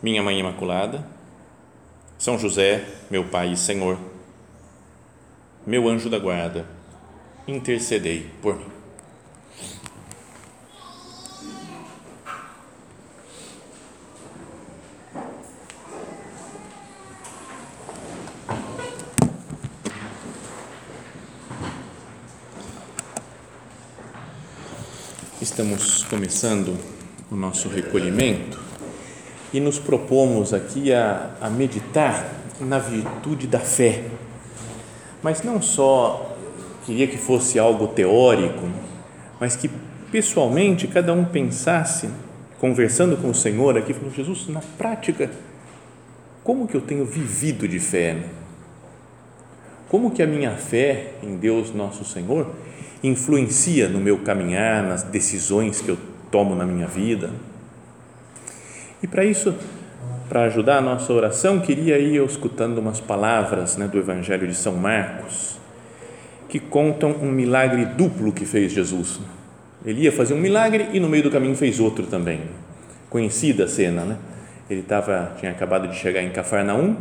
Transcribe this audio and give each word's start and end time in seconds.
Minha 0.00 0.22
Mãe 0.22 0.38
Imaculada, 0.38 1.04
São 2.16 2.38
José, 2.38 2.84
meu 3.10 3.24
Pai 3.24 3.52
e 3.52 3.56
Senhor, 3.56 3.98
meu 5.66 5.88
anjo 5.88 6.08
da 6.08 6.20
guarda, 6.20 6.66
intercedei 7.48 8.30
por 8.40 8.56
mim. 8.56 8.66
Estamos 25.40 26.04
começando 26.04 26.78
o 27.32 27.34
nosso 27.34 27.68
recolhimento 27.68 28.67
e 29.52 29.60
nos 29.60 29.78
propomos 29.78 30.52
aqui 30.52 30.92
a, 30.92 31.30
a 31.40 31.48
meditar 31.48 32.32
na 32.60 32.78
virtude 32.78 33.46
da 33.46 33.60
fé. 33.60 34.04
Mas 35.22 35.42
não 35.42 35.60
só 35.60 36.36
queria 36.84 37.06
que 37.06 37.16
fosse 37.16 37.58
algo 37.58 37.88
teórico, 37.88 38.68
mas 39.40 39.56
que 39.56 39.70
pessoalmente 40.10 40.86
cada 40.86 41.12
um 41.12 41.24
pensasse, 41.24 42.08
conversando 42.58 43.16
com 43.16 43.30
o 43.30 43.34
Senhor 43.34 43.76
aqui, 43.76 43.92
falou, 43.92 44.10
Jesus, 44.10 44.48
na 44.48 44.60
prática, 44.76 45.30
como 46.42 46.66
que 46.66 46.76
eu 46.76 46.80
tenho 46.80 47.04
vivido 47.04 47.68
de 47.68 47.78
fé? 47.78 48.16
Como 49.88 50.10
que 50.10 50.22
a 50.22 50.26
minha 50.26 50.52
fé 50.52 51.12
em 51.22 51.36
Deus 51.36 51.74
nosso 51.74 52.04
Senhor 52.04 52.46
influencia 53.02 53.88
no 53.88 54.00
meu 54.00 54.18
caminhar, 54.18 54.82
nas 54.82 55.02
decisões 55.02 55.80
que 55.80 55.88
eu 55.88 55.98
tomo 56.30 56.54
na 56.54 56.64
minha 56.64 56.86
vida. 56.86 57.30
E 59.02 59.06
para 59.06 59.24
isso, 59.24 59.54
para 60.28 60.44
ajudar 60.44 60.78
a 60.78 60.80
nossa 60.80 61.12
oração, 61.12 61.60
queria 61.60 61.98
ir 61.98 62.22
escutando 62.24 62.78
umas 62.78 63.00
palavras 63.00 63.76
né, 63.76 63.86
do 63.86 63.98
Evangelho 63.98 64.46
de 64.46 64.54
São 64.54 64.74
Marcos, 64.74 65.58
que 66.48 66.58
contam 66.58 67.12
um 67.12 67.30
milagre 67.30 67.84
duplo 67.84 68.32
que 68.32 68.44
fez 68.44 68.72
Jesus. 68.72 69.20
Ele 69.84 70.02
ia 70.02 70.12
fazer 70.12 70.34
um 70.34 70.38
milagre 70.38 70.88
e 70.92 71.00
no 71.00 71.08
meio 71.08 71.22
do 71.22 71.30
caminho 71.30 71.54
fez 71.54 71.78
outro 71.78 72.06
também. 72.06 72.40
Conhecida 73.08 73.64
a 73.64 73.68
cena, 73.68 74.04
né? 74.04 74.16
Ele 74.68 74.82
tava, 74.82 75.32
tinha 75.38 75.52
acabado 75.52 75.88
de 75.88 75.96
chegar 75.96 76.22
em 76.22 76.30
Cafarnaum, 76.30 76.96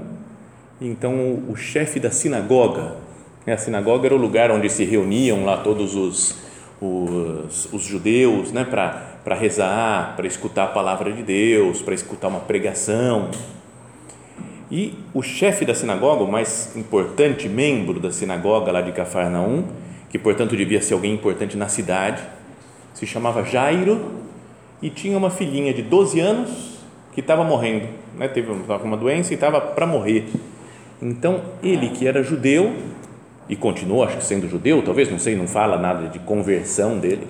e 0.80 0.88
então 0.88 1.14
o, 1.14 1.52
o 1.52 1.56
chefe 1.56 2.00
da 2.00 2.11
sinagoga, 2.11 2.95
a 3.45 3.58
sinagoga 3.58 4.08
era 4.08 4.16
o 4.16 4.17
lugar 4.17 4.52
onde 4.52 4.70
se 4.70 4.84
reuniam 4.84 5.45
lá 5.45 5.58
todos 5.58 5.95
os, 5.95 6.36
os, 6.82 7.73
os 7.73 7.82
judeus 7.82 8.52
né, 8.52 8.66
para 8.66 9.06
rezar, 9.36 10.16
para 10.16 10.28
escutar 10.28 10.66
a 10.66 10.67
palavra 10.67 11.11
de 11.11 11.23
Deus, 11.23 11.81
para 11.81 11.94
escutar 11.94 12.28
uma 12.28 12.39
pregação. 12.39 13.30
E 14.70 14.94
o 15.14 15.22
chefe 15.22 15.66
da 15.66 15.73
sinagoga, 15.73 16.23
o 16.23 16.32
mais 16.32 16.76
importante 16.76 17.48
membro 17.48 17.99
da 17.99 18.11
sinagoga 18.11 18.71
lá 18.71 18.82
de 18.82 18.92
Cafarnaum, 18.92 19.65
que 20.10 20.20
portanto 20.20 20.55
devia 20.55 20.82
ser 20.82 20.93
alguém 20.93 21.14
importante 21.14 21.55
na 21.58 21.67
cidade, 21.67 22.21
se 22.93 23.05
chamava 23.05 23.43
Jairo 23.43 24.11
e 24.82 24.89
tinha 24.89 25.17
uma 25.17 25.30
filhinha 25.30 25.73
de 25.73 25.82
12 25.82 26.20
anos 26.20 26.77
que 27.14 27.21
estava 27.21 27.44
morrendo, 27.44 27.88
né? 28.17 28.27
teve 28.27 28.52
uma 28.52 28.98
doença 28.98 29.33
e 29.33 29.36
estava 29.36 29.59
para 29.59 29.88
morrer. 29.88 30.27
Então 31.02 31.42
ele, 31.64 31.89
que 31.89 32.08
era 32.08 32.21
judeu, 32.21 32.73
e 33.49 33.55
continuou, 33.55 34.04
acho 34.04 34.17
que 34.17 34.26
sendo 34.26 34.48
judeu, 34.48 34.82
talvez, 34.83 35.09
não 35.09 35.17
sei, 35.17 35.36
não 35.36 35.48
fala 35.48 35.77
nada 35.77 36.08
de 36.09 36.20
conversão 36.20 36.99
dele, 36.99 37.27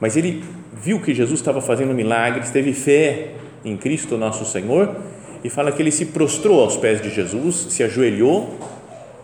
mas 0.00 0.16
ele 0.16 0.44
viu 0.82 1.00
que 1.00 1.14
Jesus 1.14 1.38
estava 1.38 1.60
fazendo 1.60 1.94
milagres, 1.94 2.50
teve 2.50 2.72
fé 2.72 3.28
em 3.64 3.76
Cristo 3.76 4.18
nosso 4.18 4.44
Senhor 4.44 4.96
e 5.44 5.48
fala 5.48 5.70
que 5.70 5.80
ele 5.80 5.92
se 5.92 6.06
prostrou 6.06 6.60
aos 6.60 6.76
pés 6.76 7.00
de 7.00 7.08
Jesus, 7.08 7.68
se 7.70 7.82
ajoelhou 7.84 8.58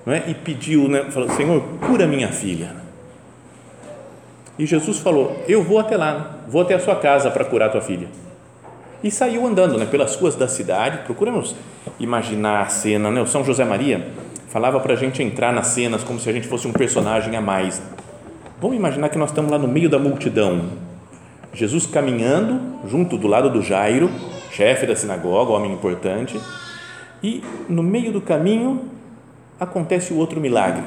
não 0.06 0.14
é? 0.14 0.22
e 0.28 0.34
pediu, 0.34 0.88
né? 0.88 1.10
falou, 1.10 1.28
Senhor, 1.30 1.62
cura 1.80 2.06
minha 2.06 2.28
filha. 2.28 2.76
E 4.56 4.66
Jesus 4.66 4.98
falou, 4.98 5.44
eu 5.48 5.62
vou 5.62 5.78
até 5.78 5.96
lá, 5.96 6.38
vou 6.48 6.62
até 6.62 6.74
a 6.74 6.80
sua 6.80 6.96
casa 6.96 7.30
para 7.30 7.44
curar 7.44 7.70
tua 7.70 7.80
filha. 7.80 8.08
E 9.02 9.10
saiu 9.10 9.46
andando 9.46 9.76
né, 9.76 9.84
pelas 9.84 10.16
ruas 10.16 10.34
da 10.34 10.48
cidade, 10.48 10.98
procuramos 11.04 11.54
imaginar 12.00 12.62
a 12.62 12.66
cena, 12.68 13.10
né? 13.10 13.20
o 13.20 13.26
São 13.26 13.44
José 13.44 13.64
Maria, 13.64 14.08
falava 14.48 14.80
para 14.80 14.94
a 14.94 14.96
gente 14.96 15.22
entrar 15.22 15.52
nas 15.52 15.68
cenas 15.68 16.02
como 16.02 16.18
se 16.18 16.28
a 16.28 16.32
gente 16.32 16.46
fosse 16.48 16.66
um 16.66 16.72
personagem 16.72 17.36
a 17.36 17.40
mais. 17.40 17.82
Vamos 18.60 18.76
imaginar 18.76 19.08
que 19.08 19.18
nós 19.18 19.30
estamos 19.30 19.50
lá 19.50 19.58
no 19.58 19.68
meio 19.68 19.88
da 19.88 19.98
multidão. 19.98 20.87
Jesus 21.52 21.86
caminhando 21.86 22.86
junto 22.88 23.16
do 23.16 23.26
lado 23.26 23.50
do 23.50 23.62
Jairo, 23.62 24.10
chefe 24.50 24.86
da 24.86 24.94
sinagoga, 24.94 25.52
homem 25.52 25.72
importante, 25.72 26.40
e 27.22 27.42
no 27.68 27.82
meio 27.82 28.12
do 28.12 28.20
caminho 28.20 28.82
acontece 29.58 30.12
o 30.12 30.16
outro 30.16 30.40
milagre. 30.40 30.84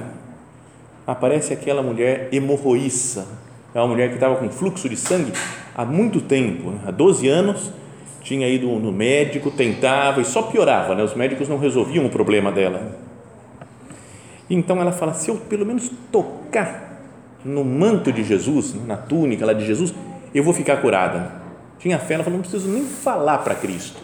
Aparece 1.06 1.54
aquela 1.54 1.82
mulher 1.82 2.30
hemorroíça, 2.32 3.28
é 3.74 3.80
uma 3.80 3.88
mulher 3.88 4.10
que 4.10 4.16
estava 4.16 4.36
com 4.36 4.50
fluxo 4.50 4.88
de 4.88 4.96
sangue 4.96 5.34
há 5.76 5.86
muito 5.86 6.22
tempo, 6.22 6.72
né? 6.72 6.80
há 6.86 6.92
12 6.92 7.28
anos, 7.28 7.72
tinha 8.22 8.48
ido 8.48 8.68
no 8.68 8.92
médico, 8.92 9.50
tentava 9.50 10.22
e 10.22 10.26
só 10.26 10.44
piorava, 10.44 10.94
né? 10.94 11.04
os 11.04 11.16
médicos 11.16 11.50
não 11.50 11.58
resolviam 11.58 12.06
o 12.06 12.10
problema 12.10 12.52
dela 12.52 13.10
então 14.54 14.82
ela 14.82 14.92
fala: 14.92 15.14
se 15.14 15.30
eu 15.30 15.38
pelo 15.38 15.66
menos 15.66 15.90
tocar 16.12 17.02
no 17.44 17.64
manto 17.64 18.12
de 18.12 18.24
Jesus, 18.24 18.76
na 18.86 18.98
túnica 18.98 19.46
lá 19.46 19.54
de 19.54 19.66
Jesus, 19.66 19.94
eu 20.34 20.44
vou 20.44 20.54
ficar 20.54 20.78
curada. 20.78 21.42
Tinha 21.80 21.98
fé, 22.00 22.16
ela 22.16 22.24
falou: 22.24 22.38
não 22.38 22.44
preciso 22.44 22.70
nem 22.70 22.86
falar 22.86 23.40
para 23.40 23.56
Cristo. 23.56 24.00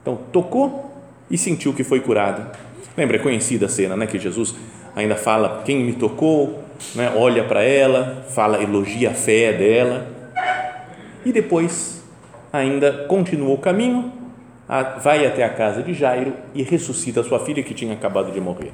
Então 0.00 0.18
tocou 0.32 0.92
e 1.30 1.38
sentiu 1.38 1.72
que 1.72 1.84
foi 1.84 2.00
curada. 2.00 2.52
Lembra, 2.96 3.16
é 3.16 3.20
conhecida 3.20 3.66
a 3.66 3.68
cena, 3.68 3.96
né? 3.96 4.06
Que 4.06 4.18
Jesus 4.18 4.54
ainda 4.94 5.16
fala: 5.16 5.62
quem 5.64 5.84
me 5.84 5.94
tocou, 5.94 6.62
né? 6.94 7.12
olha 7.16 7.44
para 7.44 7.62
ela, 7.62 8.24
fala, 8.28 8.62
elogia 8.62 9.10
a 9.10 9.14
fé 9.14 9.52
dela. 9.52 10.06
E 11.24 11.32
depois 11.32 12.02
ainda 12.52 13.04
continuou 13.08 13.54
o 13.54 13.58
caminho, 13.58 14.12
vai 15.02 15.24
até 15.26 15.44
a 15.44 15.48
casa 15.48 15.82
de 15.82 15.94
Jairo 15.94 16.34
e 16.54 16.62
ressuscita 16.62 17.20
a 17.20 17.24
sua 17.24 17.40
filha 17.40 17.62
que 17.62 17.72
tinha 17.72 17.94
acabado 17.94 18.32
de 18.32 18.40
morrer. 18.40 18.72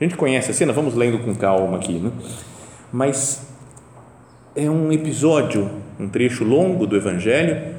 A 0.00 0.04
gente 0.04 0.16
conhece 0.16 0.50
a 0.50 0.54
cena, 0.54 0.72
vamos 0.72 0.94
lendo 0.94 1.18
com 1.18 1.34
calma 1.34 1.76
aqui, 1.76 1.94
né? 1.94 2.10
mas 2.92 3.46
é 4.58 4.68
um 4.68 4.92
episódio, 4.92 5.70
um 6.00 6.08
trecho 6.08 6.42
longo 6.42 6.86
do 6.86 6.96
Evangelho, 6.96 7.74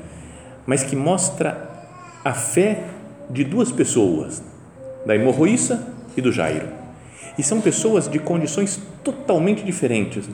mas 0.66 0.82
que 0.82 0.96
mostra 0.96 1.70
a 2.24 2.34
fé 2.34 2.86
de 3.30 3.44
duas 3.44 3.72
pessoas, 3.72 4.42
da 5.06 5.14
hemorroíça 5.14 5.88
e 6.16 6.22
do 6.22 6.32
Jairo. 6.32 6.68
E 7.38 7.44
são 7.44 7.60
pessoas 7.60 8.08
de 8.08 8.18
condições 8.18 8.82
totalmente 9.04 9.64
diferentes. 9.64 10.30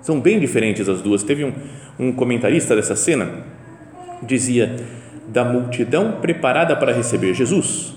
São 0.00 0.20
bem 0.20 0.40
diferentes 0.40 0.88
as 0.88 1.02
duas. 1.02 1.22
Teve 1.22 1.44
um, 1.44 1.52
um 1.98 2.12
comentarista 2.12 2.74
dessa 2.74 2.96
cena, 2.96 3.44
dizia, 4.22 4.76
da 5.28 5.44
multidão 5.44 6.20
preparada 6.20 6.74
para 6.76 6.92
receber 6.92 7.34
Jesus, 7.34 7.94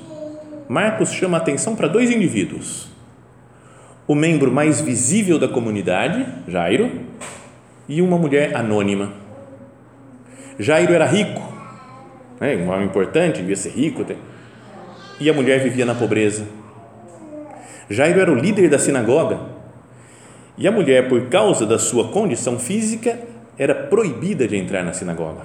Marcos 0.67 1.11
chama 1.13 1.37
atenção 1.37 1.75
para 1.75 1.87
dois 1.87 2.11
indivíduos. 2.11 2.89
O 4.09 4.15
membro 4.15 4.51
mais 4.51 4.81
visível 4.81 5.37
da 5.37 5.47
comunidade, 5.47 6.25
Jairo, 6.47 6.89
e 7.87 8.01
uma 8.01 8.17
mulher 8.17 8.55
anônima. 8.55 9.13
Jairo 10.57 10.95
era 10.95 11.05
rico, 11.05 11.39
né, 12.41 12.55
um 12.55 12.71
homem 12.71 12.87
importante, 12.87 13.39
devia 13.39 13.55
ser 13.55 13.69
rico, 13.69 14.03
e 15.19 15.29
a 15.29 15.33
mulher 15.33 15.59
vivia 15.59 15.85
na 15.85 15.93
pobreza. 15.93 16.47
Jairo 17.87 18.19
era 18.19 18.31
o 18.31 18.35
líder 18.35 18.67
da 18.67 18.79
sinagoga, 18.79 19.41
e 20.57 20.67
a 20.67 20.71
mulher, 20.71 21.07
por 21.07 21.27
causa 21.27 21.63
da 21.67 21.77
sua 21.77 22.07
condição 22.07 22.57
física, 22.57 23.19
era 23.59 23.75
proibida 23.75 24.47
de 24.47 24.57
entrar 24.57 24.83
na 24.83 24.91
sinagoga. 24.91 25.43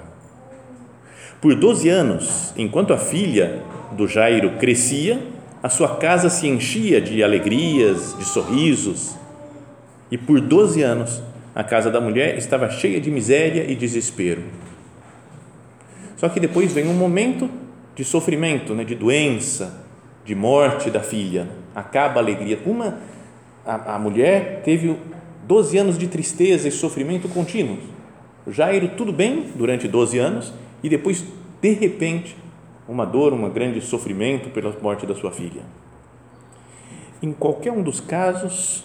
Por 1.38 1.54
12 1.54 1.86
anos, 1.90 2.54
enquanto 2.56 2.94
a 2.94 2.98
filha 2.98 3.60
do 3.92 4.08
Jairo 4.08 4.52
crescia, 4.52 5.33
a 5.64 5.70
sua 5.70 5.96
casa 5.96 6.28
se 6.28 6.46
enchia 6.46 7.00
de 7.00 7.24
alegrias, 7.24 8.14
de 8.18 8.24
sorrisos. 8.26 9.16
E 10.10 10.18
por 10.18 10.38
12 10.38 10.82
anos, 10.82 11.22
a 11.54 11.64
casa 11.64 11.90
da 11.90 12.02
mulher 12.02 12.36
estava 12.36 12.68
cheia 12.68 13.00
de 13.00 13.10
miséria 13.10 13.64
e 13.66 13.74
desespero. 13.74 14.42
Só 16.18 16.28
que 16.28 16.38
depois 16.38 16.70
vem 16.74 16.86
um 16.86 16.92
momento 16.92 17.48
de 17.96 18.04
sofrimento, 18.04 18.74
né, 18.74 18.84
de 18.84 18.94
doença, 18.94 19.86
de 20.22 20.34
morte 20.34 20.90
da 20.90 21.00
filha. 21.00 21.48
Acaba 21.74 22.20
a 22.20 22.22
alegria. 22.22 22.58
Uma, 22.66 22.98
a, 23.64 23.94
a 23.94 23.98
mulher 23.98 24.60
teve 24.66 24.94
12 25.46 25.78
anos 25.78 25.96
de 25.96 26.08
tristeza 26.08 26.68
e 26.68 26.70
sofrimento 26.70 27.26
contínuos. 27.26 27.80
Jairo, 28.48 28.88
tudo 28.98 29.14
bem 29.14 29.46
durante 29.54 29.88
12 29.88 30.18
anos 30.18 30.52
e 30.82 30.90
depois, 30.90 31.24
de 31.62 31.72
repente, 31.72 32.36
uma 32.88 33.06
dor, 33.06 33.32
um 33.32 33.48
grande 33.50 33.80
sofrimento 33.80 34.50
pela 34.50 34.74
morte 34.80 35.06
da 35.06 35.14
sua 35.14 35.30
filha. 35.30 35.62
Em 37.22 37.32
qualquer 37.32 37.72
um 37.72 37.82
dos 37.82 38.00
casos, 38.00 38.84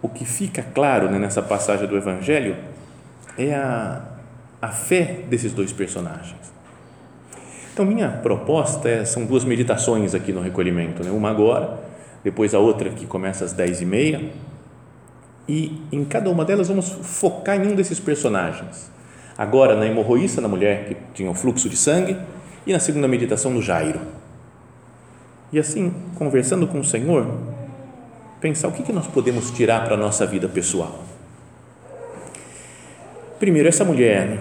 o 0.00 0.08
que 0.08 0.24
fica 0.24 0.62
claro 0.62 1.10
né, 1.10 1.18
nessa 1.18 1.42
passagem 1.42 1.86
do 1.86 1.96
Evangelho 1.96 2.56
é 3.36 3.54
a, 3.54 4.02
a 4.62 4.68
fé 4.68 5.20
desses 5.28 5.52
dois 5.52 5.72
personagens. 5.72 6.36
Então, 7.72 7.84
minha 7.84 8.08
proposta 8.08 8.88
é, 8.88 9.04
são 9.04 9.26
duas 9.26 9.44
meditações 9.44 10.14
aqui 10.14 10.32
no 10.32 10.40
recolhimento, 10.40 11.04
né? 11.04 11.10
uma 11.10 11.30
agora, 11.30 11.78
depois 12.24 12.54
a 12.54 12.58
outra 12.58 12.88
que 12.88 13.04
começa 13.04 13.44
às 13.44 13.52
dez 13.52 13.82
e 13.82 13.84
meia, 13.84 14.30
e 15.46 15.82
em 15.92 16.04
cada 16.04 16.30
uma 16.30 16.44
delas 16.44 16.68
vamos 16.68 16.88
focar 16.88 17.56
em 17.56 17.68
um 17.68 17.74
desses 17.74 18.00
personagens. 18.00 18.90
Agora, 19.36 19.76
na 19.76 19.86
hemorroísta, 19.86 20.40
na 20.40 20.48
mulher 20.48 20.86
que 20.86 20.96
tinha 21.12 21.30
o 21.30 21.34
fluxo 21.34 21.68
de 21.68 21.76
sangue, 21.76 22.16
e 22.66 22.72
na 22.72 22.80
segunda 22.80 23.06
meditação, 23.06 23.50
no 23.52 23.62
Jairo. 23.62 24.00
E 25.52 25.58
assim, 25.58 25.94
conversando 26.16 26.66
com 26.66 26.80
o 26.80 26.84
Senhor, 26.84 27.26
pensar 28.40 28.68
o 28.68 28.72
que, 28.72 28.82
que 28.82 28.92
nós 28.92 29.06
podemos 29.06 29.50
tirar 29.50 29.84
para 29.84 29.94
a 29.94 29.96
nossa 29.96 30.26
vida 30.26 30.48
pessoal. 30.48 31.04
Primeiro, 33.38 33.68
essa 33.68 33.84
mulher 33.84 34.26
né, 34.26 34.38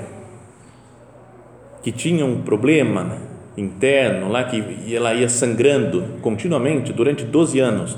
que 1.83 1.91
tinha 1.91 2.25
um 2.25 2.41
problema 2.41 3.03
né, 3.03 3.19
interno 3.57 4.29
lá, 4.29 4.43
que 4.43 4.93
ela 4.93 5.13
ia 5.13 5.29
sangrando 5.29 6.19
continuamente 6.21 6.91
durante 6.91 7.23
12 7.23 7.59
anos. 7.59 7.97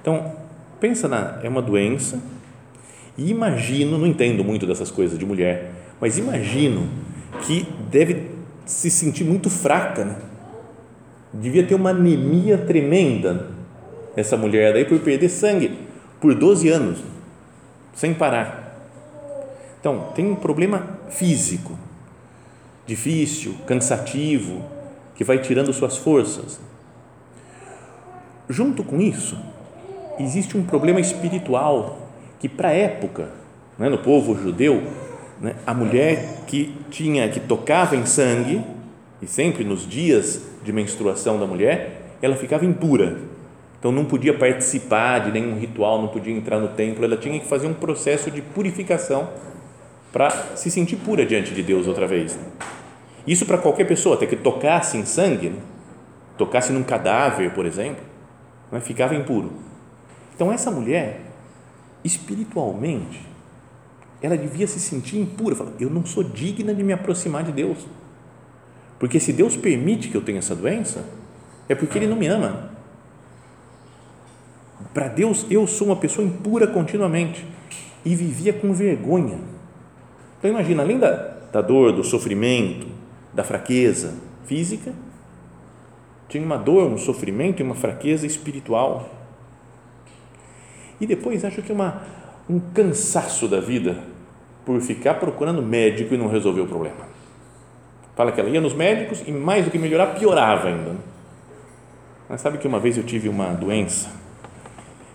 Então, 0.00 0.32
pensa 0.80 1.08
na, 1.08 1.40
é 1.42 1.48
uma 1.48 1.62
doença 1.62 2.20
e 3.16 3.30
imagino, 3.30 3.98
não 3.98 4.06
entendo 4.06 4.42
muito 4.42 4.66
dessas 4.66 4.90
coisas 4.90 5.18
de 5.18 5.26
mulher, 5.26 5.70
mas 6.00 6.18
imagino 6.18 6.88
que 7.46 7.66
deve 7.90 8.33
se 8.64 8.90
sentir 8.90 9.24
muito 9.24 9.50
fraca, 9.50 10.04
né? 10.04 10.16
devia 11.32 11.66
ter 11.66 11.74
uma 11.74 11.90
anemia 11.90 12.58
tremenda 12.58 13.48
essa 14.16 14.36
mulher 14.36 14.72
daí 14.72 14.84
por 14.84 15.00
perder 15.00 15.28
sangue 15.28 15.76
por 16.20 16.34
12 16.34 16.68
anos, 16.68 17.00
sem 17.94 18.14
parar. 18.14 18.78
Então, 19.78 20.12
tem 20.14 20.24
um 20.24 20.36
problema 20.36 20.98
físico, 21.10 21.78
difícil, 22.86 23.54
cansativo, 23.66 24.64
que 25.14 25.24
vai 25.24 25.38
tirando 25.38 25.72
suas 25.72 25.96
forças. 25.98 26.58
Junto 28.48 28.82
com 28.82 29.00
isso, 29.00 29.38
existe 30.18 30.56
um 30.56 30.64
problema 30.64 31.00
espiritual 31.00 32.08
que, 32.38 32.48
para 32.48 32.68
a 32.68 32.72
época, 32.72 33.28
né, 33.78 33.88
no 33.88 33.98
povo 33.98 34.34
judeu, 34.34 34.82
né, 35.44 35.56
a 35.66 35.74
mulher 35.74 36.44
que 36.46 36.74
tinha 36.90 37.28
que 37.28 37.38
tocava 37.38 37.94
em 37.94 38.06
sangue 38.06 38.64
e 39.20 39.26
sempre 39.26 39.62
nos 39.62 39.86
dias 39.86 40.42
de 40.62 40.72
menstruação 40.72 41.38
da 41.38 41.46
mulher, 41.46 42.16
ela 42.22 42.34
ficava 42.34 42.64
impura. 42.64 43.18
Então 43.78 43.92
não 43.92 44.06
podia 44.06 44.32
participar 44.32 45.18
de 45.18 45.30
nenhum 45.30 45.58
ritual, 45.58 46.00
não 46.00 46.08
podia 46.08 46.34
entrar 46.34 46.58
no 46.58 46.68
templo, 46.68 47.04
ela 47.04 47.18
tinha 47.18 47.38
que 47.38 47.46
fazer 47.46 47.66
um 47.66 47.74
processo 47.74 48.30
de 48.30 48.40
purificação 48.40 49.28
para 50.10 50.30
se 50.56 50.70
sentir 50.70 50.96
pura 50.96 51.26
diante 51.26 51.52
de 51.52 51.62
Deus 51.62 51.86
outra 51.86 52.06
vez. 52.06 52.38
Isso 53.26 53.44
para 53.44 53.58
qualquer 53.58 53.84
pessoa, 53.84 54.14
até 54.14 54.24
que 54.24 54.36
tocasse 54.36 54.96
em 54.96 55.04
sangue, 55.04 55.50
né? 55.50 55.58
tocasse 56.38 56.72
num 56.72 56.82
cadáver, 56.82 57.52
por 57.52 57.66
exemplo, 57.66 58.02
né? 58.72 58.80
ficava 58.80 59.14
impuro. 59.14 59.52
Então, 60.34 60.50
essa 60.50 60.70
mulher, 60.70 61.20
espiritualmente, 62.02 63.33
ela 64.22 64.36
devia 64.36 64.66
se 64.66 64.80
sentir 64.80 65.18
impura, 65.18 65.54
falar, 65.54 65.72
eu 65.78 65.90
não 65.90 66.04
sou 66.04 66.22
digna 66.22 66.74
de 66.74 66.82
me 66.82 66.92
aproximar 66.92 67.44
de 67.44 67.52
Deus. 67.52 67.78
Porque 68.98 69.20
se 69.20 69.32
Deus 69.32 69.56
permite 69.56 70.08
que 70.08 70.16
eu 70.16 70.22
tenha 70.22 70.38
essa 70.38 70.54
doença, 70.54 71.04
é 71.68 71.74
porque 71.74 71.98
Ele 71.98 72.06
não 72.06 72.16
me 72.16 72.26
ama. 72.26 72.70
Para 74.92 75.08
Deus, 75.08 75.46
eu 75.50 75.66
sou 75.66 75.88
uma 75.88 75.96
pessoa 75.96 76.26
impura 76.26 76.66
continuamente 76.66 77.44
e 78.04 78.14
vivia 78.14 78.52
com 78.52 78.72
vergonha 78.72 79.54
então 80.44 80.52
imagina, 80.52 80.82
além 80.82 80.98
da, 80.98 81.10
da 81.50 81.62
dor, 81.62 81.90
do 81.90 82.04
sofrimento, 82.04 82.86
da 83.32 83.42
fraqueza 83.42 84.12
física, 84.44 84.92
tinha 86.28 86.44
uma 86.44 86.58
dor, 86.58 86.92
um 86.92 86.98
sofrimento 86.98 87.60
e 87.60 87.62
uma 87.62 87.74
fraqueza 87.74 88.26
espiritual. 88.26 89.08
E 91.00 91.06
depois 91.06 91.46
acho 91.46 91.62
que 91.62 91.72
uma, 91.72 92.02
um 92.48 92.58
cansaço 92.58 93.48
da 93.48 93.60
vida 93.60 93.98
por 94.64 94.80
ficar 94.80 95.14
procurando 95.14 95.62
médico 95.62 96.14
e 96.14 96.16
não 96.16 96.28
resolver 96.28 96.60
o 96.60 96.66
problema. 96.66 97.14
Fala 98.14 98.32
que 98.32 98.40
ela 98.40 98.48
ia 98.48 98.60
nos 98.60 98.74
médicos 98.74 99.22
e 99.26 99.32
mais 99.32 99.64
do 99.64 99.70
que 99.70 99.78
melhorar, 99.78 100.14
piorava 100.18 100.68
ainda. 100.68 100.90
Né? 100.90 100.96
Mas 102.28 102.40
sabe 102.40 102.58
que 102.58 102.66
uma 102.66 102.78
vez 102.78 102.96
eu 102.96 103.02
tive 103.02 103.28
uma 103.28 103.52
doença 103.52 104.08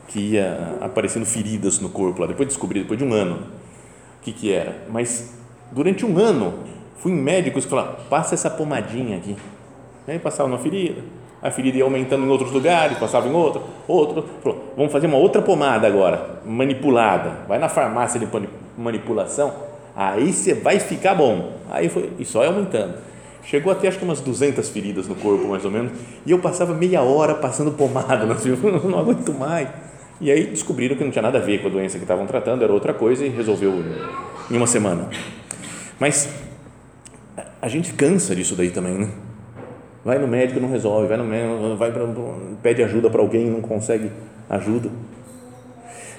que 0.07 0.19
ia 0.19 0.77
aparecendo 0.81 1.25
feridas 1.25 1.79
no 1.79 1.89
corpo 1.89 2.21
lá, 2.21 2.27
depois 2.27 2.47
descobri, 2.47 2.81
depois 2.81 2.97
de 2.97 3.05
um 3.05 3.13
ano 3.13 3.47
o 4.19 4.21
que, 4.21 4.33
que 4.33 4.51
era, 4.51 4.85
mas 4.89 5.39
durante 5.71 6.05
um 6.05 6.17
ano 6.17 6.59
fui 6.97 7.11
em 7.11 7.15
médicos 7.15 7.63
que 7.63 7.69
falaram, 7.69 7.95
passa 8.09 8.35
essa 8.35 8.49
pomadinha 8.49 9.17
aqui. 9.17 9.37
Aí 10.07 10.19
passava 10.19 10.49
uma 10.49 10.57
ferida, 10.57 11.01
a 11.41 11.49
ferida 11.49 11.77
ia 11.77 11.83
aumentando 11.83 12.25
em 12.25 12.29
outros 12.29 12.51
lugares, 12.51 12.97
passava 12.97 13.27
em 13.27 13.33
outra, 13.33 13.61
outro, 13.87 14.25
falou, 14.43 14.73
vamos 14.75 14.91
fazer 14.91 15.07
uma 15.07 15.17
outra 15.17 15.41
pomada 15.41 15.87
agora, 15.87 16.41
manipulada, 16.45 17.31
vai 17.47 17.57
na 17.57 17.69
farmácia 17.69 18.19
de 18.19 18.27
manipulação, 18.77 19.53
aí 19.95 20.33
você 20.33 20.53
vai 20.53 20.79
ficar 20.79 21.15
bom. 21.15 21.53
Aí 21.69 21.87
foi, 21.87 22.11
e 22.19 22.25
só 22.25 22.45
aumentando. 22.45 22.95
Chegou 23.43 23.71
até 23.71 23.87
acho 23.87 23.97
que 23.97 24.03
umas 24.03 24.19
200 24.19 24.67
feridas 24.69 25.07
no 25.07 25.15
corpo, 25.15 25.47
mais 25.47 25.63
ou 25.63 25.71
menos, 25.71 25.91
e 26.25 26.31
eu 26.31 26.39
passava 26.39 26.73
meia 26.73 27.01
hora 27.01 27.33
passando 27.33 27.71
pomada, 27.71 28.25
não 28.83 28.99
aguento 28.99 29.33
mais. 29.33 29.69
E 30.21 30.29
aí 30.29 30.47
descobriram 30.47 30.97
que 30.97 31.03
não 31.03 31.11
tinha 31.11 31.21
nada 31.21 31.37
a 31.37 31.41
ver 31.41 31.61
com 31.61 31.67
a 31.67 31.71
doença 31.71 31.97
que 31.97 32.03
estavam 32.03 32.25
tratando, 32.25 32.63
era 32.63 32.73
outra 32.73 32.93
coisa 32.93 33.25
e 33.25 33.29
resolveu 33.29 33.81
em 34.51 34.57
uma 34.57 34.67
semana. 34.67 35.07
Mas 35.97 36.29
a 37.61 37.67
gente 37.69 37.93
cansa 37.93 38.35
disso 38.35 38.55
daí 38.55 38.69
também, 38.69 38.93
né? 38.97 39.09
Vai 40.03 40.17
no 40.17 40.27
médico, 40.27 40.59
não 40.59 40.69
resolve, 40.69 41.07
vai 41.07 41.17
no 41.17 41.25
médico, 41.25 41.75
vai 41.75 41.91
pra, 41.91 42.05
pede 42.61 42.83
ajuda 42.83 43.09
para 43.09 43.21
alguém, 43.21 43.49
não 43.49 43.61
consegue 43.61 44.11
ajuda. 44.49 44.89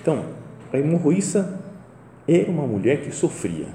Então, 0.01 0.25
a 0.73 0.79
hemorroíça 0.79 1.61
era 2.29 2.51
uma 2.51 2.67
mulher 2.67 3.01
que 3.01 3.11
sofria. 3.11 3.67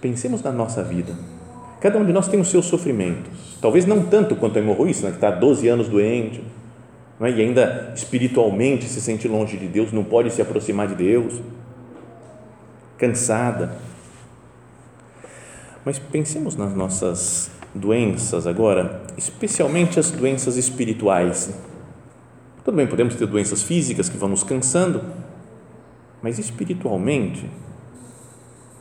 Pensemos 0.00 0.42
na 0.42 0.52
nossa 0.52 0.82
vida. 0.82 1.14
Cada 1.80 1.98
um 1.98 2.04
de 2.04 2.12
nós 2.12 2.28
tem 2.28 2.40
os 2.40 2.48
seus 2.48 2.66
sofrimentos. 2.66 3.58
Talvez 3.60 3.86
não 3.86 4.02
tanto 4.06 4.36
quanto 4.36 4.58
a 4.58 4.60
hemorroíça, 4.60 5.04
né, 5.04 5.10
que 5.10 5.16
está 5.16 5.30
12 5.30 5.68
anos 5.68 5.88
doente, 5.88 6.42
é? 7.20 7.30
e 7.30 7.40
ainda 7.40 7.92
espiritualmente 7.94 8.84
se 8.86 9.00
sente 9.00 9.28
longe 9.28 9.56
de 9.56 9.66
Deus, 9.66 9.92
não 9.92 10.04
pode 10.04 10.30
se 10.30 10.42
aproximar 10.42 10.88
de 10.88 10.94
Deus, 10.94 11.40
cansada. 12.98 13.72
Mas 15.84 15.98
pensemos 15.98 16.56
nas 16.56 16.74
nossas 16.74 17.50
doenças 17.74 18.46
agora, 18.46 19.02
especialmente 19.18 20.00
as 20.00 20.10
doenças 20.10 20.56
espirituais. 20.56 21.52
Tudo 22.64 22.76
bem, 22.76 22.86
podemos 22.86 23.14
ter 23.16 23.26
doenças 23.26 23.62
físicas 23.62 24.08
que 24.08 24.16
vão 24.16 24.28
nos 24.28 24.42
cansando, 24.42 25.02
mas 26.22 26.38
espiritualmente, 26.38 27.50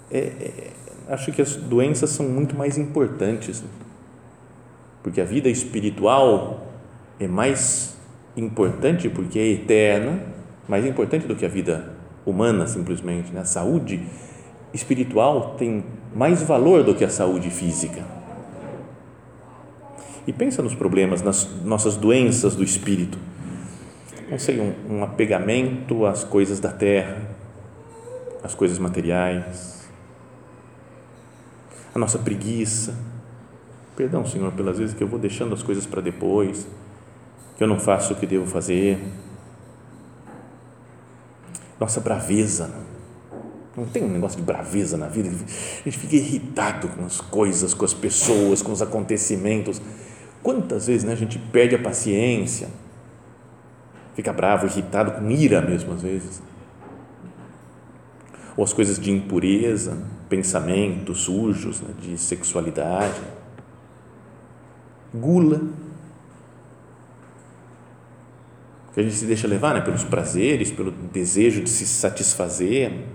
é, 0.09 0.19
é, 0.19 0.71
acho 1.09 1.31
que 1.31 1.41
as 1.41 1.55
doenças 1.55 2.11
são 2.11 2.29
muito 2.29 2.55
mais 2.55 2.77
importantes, 2.77 3.63
porque 5.01 5.19
a 5.19 5.25
vida 5.25 5.49
espiritual 5.49 6.65
é 7.19 7.27
mais 7.27 7.97
importante 8.37 9.09
porque 9.09 9.37
é 9.37 9.47
eterna, 9.49 10.21
mais 10.67 10.85
importante 10.85 11.27
do 11.27 11.35
que 11.35 11.45
a 11.45 11.49
vida 11.49 11.91
humana 12.25 12.65
simplesmente. 12.67 13.31
Né? 13.33 13.41
A 13.41 13.45
saúde 13.45 14.01
espiritual 14.73 15.55
tem 15.57 15.83
mais 16.15 16.41
valor 16.43 16.83
do 16.83 16.95
que 16.95 17.03
a 17.03 17.09
saúde 17.09 17.49
física. 17.49 18.03
E 20.25 20.33
pensa 20.33 20.61
nos 20.61 20.73
problemas, 20.73 21.21
nas 21.21 21.47
nossas 21.63 21.97
doenças 21.97 22.55
do 22.55 22.63
espírito. 22.63 23.17
Não 24.29 24.39
sei, 24.39 24.59
um, 24.59 24.97
um 24.97 25.03
apegamento 25.03 26.05
às 26.05 26.23
coisas 26.23 26.59
da 26.59 26.71
terra, 26.71 27.21
às 28.41 28.55
coisas 28.55 28.79
materiais, 28.79 29.87
a 31.93 31.99
nossa 31.99 32.17
preguiça. 32.17 32.97
Perdão, 33.95 34.25
Senhor, 34.25 34.51
pelas 34.53 34.79
vezes 34.79 34.95
que 34.95 35.03
eu 35.03 35.07
vou 35.07 35.19
deixando 35.19 35.53
as 35.53 35.61
coisas 35.61 35.85
para 35.85 36.01
depois 36.01 36.65
que 37.57 37.63
eu 37.63 37.67
não 37.67 37.79
faço 37.79 38.13
o 38.13 38.15
que 38.15 38.25
devo 38.25 38.47
fazer, 38.47 38.99
nossa 41.79 41.99
braveza, 41.99 42.73
Não 43.75 43.85
tem 43.85 44.03
um 44.03 44.09
negócio 44.09 44.37
de 44.37 44.43
braveza 44.43 44.97
na 44.97 45.07
vida. 45.07 45.29
A 45.29 45.89
gente 45.89 45.97
fica 45.97 46.15
irritado 46.15 46.87
com 46.89 47.05
as 47.05 47.19
coisas, 47.19 47.73
com 47.73 47.83
as 47.83 47.93
pessoas, 47.93 48.61
com 48.61 48.71
os 48.71 48.81
acontecimentos. 48.81 49.81
Quantas 50.43 50.87
vezes 50.87 51.03
né, 51.03 51.13
a 51.13 51.15
gente 51.15 51.39
perde 51.39 51.75
a 51.75 51.79
paciência, 51.79 52.69
fica 54.15 54.31
bravo, 54.31 54.67
irritado, 54.67 55.11
com 55.11 55.31
ira 55.31 55.61
mesmo 55.61 55.93
às 55.93 56.03
vezes. 56.03 56.41
Ou 58.55 58.63
as 58.63 58.71
coisas 58.71 58.99
de 58.99 59.09
impureza, 59.09 59.97
pensamentos 60.29 61.21
sujos, 61.21 61.81
né, 61.81 61.89
de 61.99 62.15
sexualidade, 62.17 63.19
gula, 65.11 65.61
que 68.93 68.99
a 68.99 69.03
gente 69.03 69.15
se 69.15 69.25
deixa 69.25 69.47
levar 69.47 69.73
né, 69.73 69.81
pelos 69.81 70.03
prazeres, 70.03 70.71
pelo 70.71 70.91
desejo 70.91 71.63
de 71.63 71.69
se 71.69 71.87
satisfazer, 71.87 73.05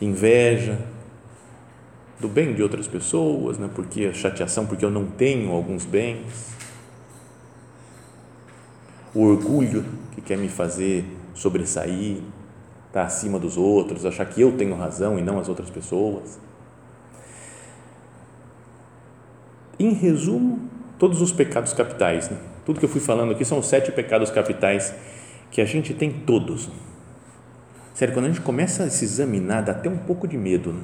inveja 0.00 0.78
do 2.20 2.28
bem 2.28 2.54
de 2.54 2.62
outras 2.62 2.86
pessoas, 2.86 3.58
né, 3.58 3.68
porque 3.74 4.06
a 4.06 4.12
chateação 4.12 4.66
porque 4.66 4.84
eu 4.84 4.90
não 4.90 5.06
tenho 5.06 5.52
alguns 5.52 5.84
bens, 5.84 6.54
o 9.14 9.22
orgulho 9.22 9.84
que 10.12 10.20
quer 10.20 10.36
me 10.36 10.48
fazer 10.48 11.04
sobressair, 11.34 12.16
estar 12.86 13.00
tá 13.00 13.04
acima 13.04 13.38
dos 13.38 13.56
outros, 13.56 14.06
achar 14.06 14.24
que 14.26 14.40
eu 14.40 14.56
tenho 14.56 14.74
razão 14.74 15.18
e 15.18 15.22
não 15.22 15.38
as 15.38 15.48
outras 15.48 15.70
pessoas. 15.70 16.38
Em 19.78 19.92
resumo, 19.92 20.68
todos 20.98 21.20
os 21.20 21.32
pecados 21.32 21.72
capitais, 21.72 22.30
né? 22.30 22.38
tudo 22.64 22.78
que 22.78 22.84
eu 22.84 22.88
fui 22.88 23.00
falando 23.00 23.32
aqui 23.32 23.44
são 23.44 23.58
os 23.58 23.66
sete 23.66 23.92
pecados 23.92 24.30
capitais 24.30 24.94
que 25.50 25.60
a 25.60 25.64
gente 25.64 25.92
tem 25.94 26.10
todos. 26.10 26.68
Sério, 27.94 28.12
quando 28.12 28.26
a 28.26 28.28
gente 28.28 28.40
começa 28.40 28.82
a 28.82 28.90
se 28.90 29.04
examinar, 29.04 29.62
dá 29.62 29.70
até 29.70 29.88
um 29.88 29.96
pouco 29.96 30.26
de 30.26 30.36
medo. 30.36 30.72
Né? 30.72 30.82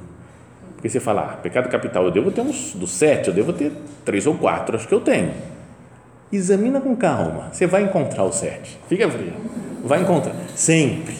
Porque 0.75 0.87
você 0.87 0.99
fala, 0.99 1.33
ah, 1.33 1.37
pecado 1.37 1.69
capital, 1.69 2.05
eu 2.05 2.11
devo 2.11 2.31
ter 2.31 2.41
uns, 2.41 2.73
dos 2.73 2.91
sete, 2.91 3.27
eu 3.27 3.33
devo 3.33 3.51
ter 3.51 3.73
três 4.05 4.25
ou 4.25 4.33
quatro, 4.35 4.77
acho 4.77 4.87
que 4.87 4.93
eu 4.93 5.01
tenho. 5.01 5.33
Examina 6.31 6.79
com 6.79 6.95
calma, 6.95 7.49
você 7.51 7.67
vai 7.67 7.83
encontrar 7.83 8.23
os 8.23 8.35
sete. 8.35 8.79
Fica 8.87 9.09
frio. 9.09 9.33
Vai 9.83 10.01
encontrar, 10.01 10.33
sempre. 10.55 11.15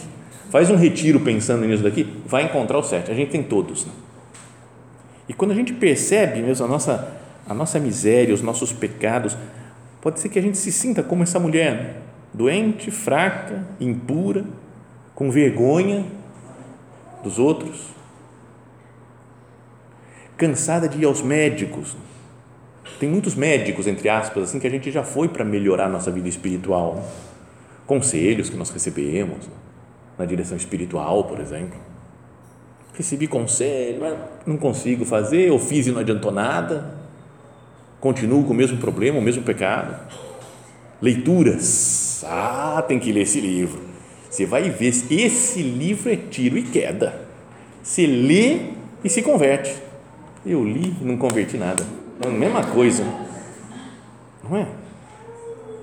Faz 0.50 0.70
um 0.70 0.76
retiro 0.76 1.20
pensando 1.20 1.66
nisso 1.66 1.82
daqui, 1.82 2.20
vai 2.26 2.44
encontrar 2.44 2.78
os 2.78 2.86
sete. 2.88 3.10
A 3.10 3.14
gente 3.14 3.30
tem 3.30 3.42
todos. 3.42 3.84
Né? 3.84 3.92
E 5.28 5.34
quando 5.34 5.50
a 5.50 5.54
gente 5.54 5.74
percebe 5.74 6.40
mesmo 6.40 6.64
a 6.64 6.68
nossa, 6.68 7.08
a 7.46 7.52
nossa 7.52 7.78
miséria, 7.78 8.34
os 8.34 8.40
nossos 8.42 8.72
pecados, 8.72 9.36
pode 10.00 10.20
ser 10.20 10.30
que 10.30 10.38
a 10.38 10.42
gente 10.42 10.56
se 10.56 10.72
sinta 10.72 11.02
como 11.02 11.22
essa 11.22 11.38
mulher, 11.38 11.96
doente, 12.32 12.90
fraca, 12.90 13.66
impura, 13.78 14.44
com 15.22 15.30
vergonha 15.30 16.04
dos 17.22 17.38
outros, 17.38 17.80
cansada 20.36 20.88
de 20.88 20.98
ir 20.98 21.04
aos 21.04 21.22
médicos. 21.22 21.96
Tem 22.98 23.08
muitos 23.08 23.36
médicos, 23.36 23.86
entre 23.86 24.08
aspas, 24.08 24.42
assim, 24.42 24.58
que 24.58 24.66
a 24.66 24.70
gente 24.70 24.90
já 24.90 25.04
foi 25.04 25.28
para 25.28 25.44
melhorar 25.44 25.88
nossa 25.88 26.10
vida 26.10 26.28
espiritual. 26.28 27.08
Conselhos 27.86 28.50
que 28.50 28.56
nós 28.56 28.70
recebemos 28.70 29.48
na 30.18 30.24
direção 30.24 30.56
espiritual, 30.56 31.22
por 31.22 31.38
exemplo. 31.38 31.78
Recebi 32.92 33.28
conselho, 33.28 34.00
mas 34.00 34.18
não 34.44 34.56
consigo 34.56 35.04
fazer, 35.04 35.50
eu 35.50 35.58
fiz 35.60 35.86
e 35.86 35.92
não 35.92 36.00
adiantou 36.00 36.32
nada. 36.32 36.96
Continuo 38.00 38.42
com 38.42 38.52
o 38.52 38.56
mesmo 38.56 38.78
problema, 38.78 39.20
o 39.20 39.22
mesmo 39.22 39.44
pecado. 39.44 40.04
Leituras. 41.00 42.24
Ah, 42.26 42.84
tem 42.88 42.98
que 42.98 43.12
ler 43.12 43.20
esse 43.20 43.40
livro 43.40 43.91
você 44.32 44.46
vai 44.46 44.70
ver, 44.70 44.86
esse 44.88 45.62
livro 45.62 46.10
é 46.10 46.16
tiro 46.16 46.56
e 46.56 46.62
queda. 46.62 47.20
Você 47.82 48.06
lê 48.06 48.70
e 49.04 49.08
se 49.10 49.20
converte. 49.20 49.74
Eu 50.46 50.64
li 50.64 50.96
e 51.02 51.04
não 51.04 51.18
converti 51.18 51.58
nada. 51.58 51.84
É 52.18 52.28
a 52.28 52.30
mesma 52.30 52.64
coisa. 52.64 53.04
Não 54.42 54.56
é? 54.56 54.66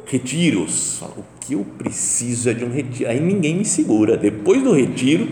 Retiros. 0.08 1.00
O 1.16 1.24
que 1.40 1.54
eu 1.54 1.64
preciso 1.78 2.50
é 2.50 2.54
de 2.56 2.66
um 2.66 2.72
retiro. 2.72 3.08
Aí 3.12 3.20
ninguém 3.20 3.56
me 3.56 3.64
segura. 3.64 4.18
Depois 4.18 4.64
do 4.64 4.74
retiro, 4.74 5.28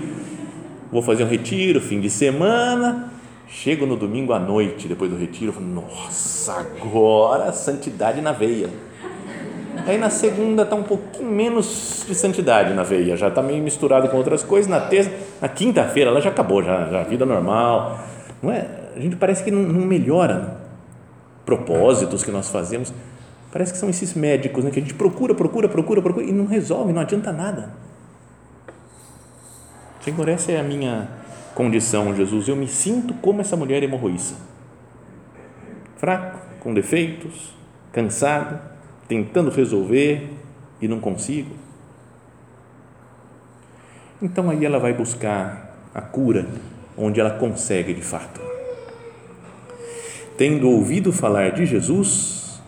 vou 0.91 1.01
fazer 1.01 1.23
um 1.23 1.27
retiro, 1.27 1.81
fim 1.81 1.99
de 1.99 2.11
semana. 2.11 3.11
Chego 3.47 3.87
no 3.87 3.95
domingo 3.95 4.31
à 4.31 4.39
noite, 4.39 4.87
depois 4.87 5.09
do 5.09 5.17
retiro, 5.17 5.51
falo, 5.51 5.65
nossa, 5.65 6.59
agora 6.59 7.51
santidade 7.51 8.21
na 8.21 8.31
veia 8.31 8.69
Aí 9.85 9.97
na 9.97 10.09
segunda 10.09 10.63
está 10.63 10.75
um 10.75 10.83
pouquinho 10.83 11.29
menos 11.29 12.05
de 12.07 12.15
santidade 12.15 12.73
na 12.73 12.83
veia, 12.83 13.15
já 13.15 13.27
está 13.27 13.41
meio 13.41 13.61
misturado 13.61 14.09
com 14.09 14.17
outras 14.17 14.43
coisas. 14.43 14.69
Na 14.69 14.79
terça, 14.79 15.11
na 15.41 15.47
quinta-feira 15.47 16.09
ela 16.09 16.21
já 16.21 16.29
acabou, 16.29 16.63
já, 16.63 16.85
já 16.85 17.03
vida 17.03 17.25
normal. 17.25 17.99
Não 18.41 18.51
é? 18.51 18.67
A 18.95 18.99
gente 18.99 19.15
parece 19.15 19.43
que 19.43 19.51
não, 19.51 19.61
não 19.61 19.85
melhora 19.85 20.57
propósitos 21.45 22.23
que 22.23 22.31
nós 22.31 22.49
fazemos. 22.49 22.93
Parece 23.51 23.71
que 23.71 23.77
são 23.77 23.89
esses 23.89 24.13
médicos 24.13 24.63
né, 24.63 24.71
que 24.71 24.79
a 24.79 24.81
gente 24.81 24.93
procura, 24.93 25.33
procura, 25.33 25.69
procura, 25.69 26.01
procura 26.01 26.25
e 26.25 26.31
não 26.31 26.45
resolve, 26.45 26.91
não 26.91 27.01
adianta 27.01 27.31
nada. 27.31 27.71
Senhor, 30.01 30.27
essa 30.29 30.51
é 30.51 30.59
a 30.59 30.63
minha 30.63 31.07
condição, 31.55 32.15
Jesus. 32.15 32.47
Eu 32.47 32.55
me 32.55 32.67
sinto 32.67 33.13
como 33.15 33.41
essa 33.41 33.55
mulher 33.55 33.83
hemorroíça. 33.83 34.35
Fraco, 35.97 36.39
com 36.59 36.73
defeitos, 36.73 37.53
cansado 37.91 38.76
tentando 39.07 39.49
resolver 39.49 40.29
e 40.81 40.87
não 40.87 40.99
consigo. 40.99 41.55
Então 44.21 44.49
aí 44.49 44.65
ela 44.65 44.79
vai 44.79 44.93
buscar 44.93 45.75
a 45.93 46.01
cura 46.01 46.47
onde 46.97 47.19
ela 47.19 47.31
consegue 47.31 47.93
de 47.93 48.01
fato. 48.01 48.41
Tendo 50.37 50.69
ouvido 50.69 51.11
falar 51.11 51.51
de 51.51 51.65
Jesus, 51.65 52.61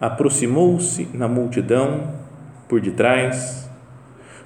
aproximou-se 0.00 1.08
na 1.14 1.26
multidão 1.26 2.14
por 2.68 2.80
detrás, 2.80 3.68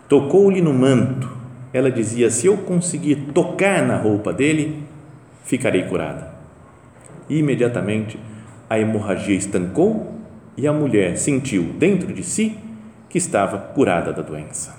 tocou-lhe 0.09 0.61
no 0.61 0.73
manto. 0.73 1.31
Ela 1.73 1.91
dizia: 1.91 2.31
Se 2.31 2.47
eu 2.47 2.59
conseguir 2.59 3.33
tocar 3.33 3.87
na 3.87 3.97
roupa 3.97 4.33
dele, 4.33 4.83
ficarei 5.45 5.85
curada. 5.85 6.31
Imediatamente 7.29 8.19
a 8.69 8.79
hemorragia 8.79 9.37
estancou 9.37 10.20
e 10.61 10.69
a 10.69 10.75
mulher 10.75 11.17
sentiu 11.17 11.63
dentro 11.63 12.13
de 12.13 12.23
si 12.23 12.59
que 13.09 13.17
estava 13.17 13.57
curada 13.57 14.13
da 14.13 14.21
doença. 14.21 14.79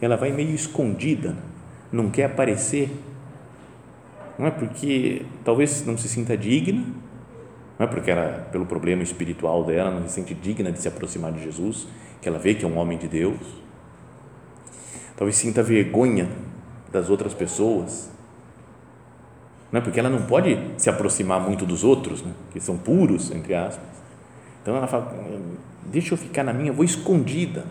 Ela 0.00 0.16
vai 0.16 0.32
meio 0.32 0.52
escondida, 0.52 1.36
não 1.92 2.10
quer 2.10 2.24
aparecer, 2.24 2.90
não 4.36 4.48
é 4.48 4.50
porque 4.50 5.24
talvez 5.44 5.86
não 5.86 5.96
se 5.96 6.08
sinta 6.08 6.36
digna, 6.36 6.84
não 7.78 7.86
é 7.86 7.88
porque 7.88 8.10
ela, 8.10 8.48
pelo 8.50 8.66
problema 8.66 9.04
espiritual 9.04 9.62
dela, 9.62 9.92
não 9.92 10.08
se 10.08 10.14
sente 10.14 10.34
digna 10.34 10.72
de 10.72 10.80
se 10.80 10.88
aproximar 10.88 11.30
de 11.30 11.44
Jesus, 11.44 11.86
que 12.20 12.28
ela 12.28 12.40
vê 12.40 12.54
que 12.54 12.64
é 12.64 12.68
um 12.68 12.76
homem 12.76 12.98
de 12.98 13.06
Deus. 13.06 13.62
Talvez 15.16 15.36
sinta 15.36 15.62
vergonha 15.62 16.28
das 16.90 17.08
outras 17.08 17.32
pessoas, 17.32 18.10
não 19.72 19.80
é? 19.80 19.82
porque 19.82 19.98
ela 19.98 20.10
não 20.10 20.22
pode 20.22 20.58
se 20.76 20.90
aproximar 20.90 21.40
muito 21.40 21.64
dos 21.64 21.82
outros, 21.82 22.22
né? 22.22 22.32
que 22.52 22.60
são 22.60 22.76
puros, 22.76 23.30
entre 23.30 23.54
aspas. 23.54 23.88
Então 24.60 24.76
ela 24.76 24.86
fala: 24.86 25.10
deixa 25.86 26.12
eu 26.12 26.18
ficar 26.18 26.44
na 26.44 26.52
minha, 26.52 26.72
vou 26.72 26.84
escondida. 26.84 27.64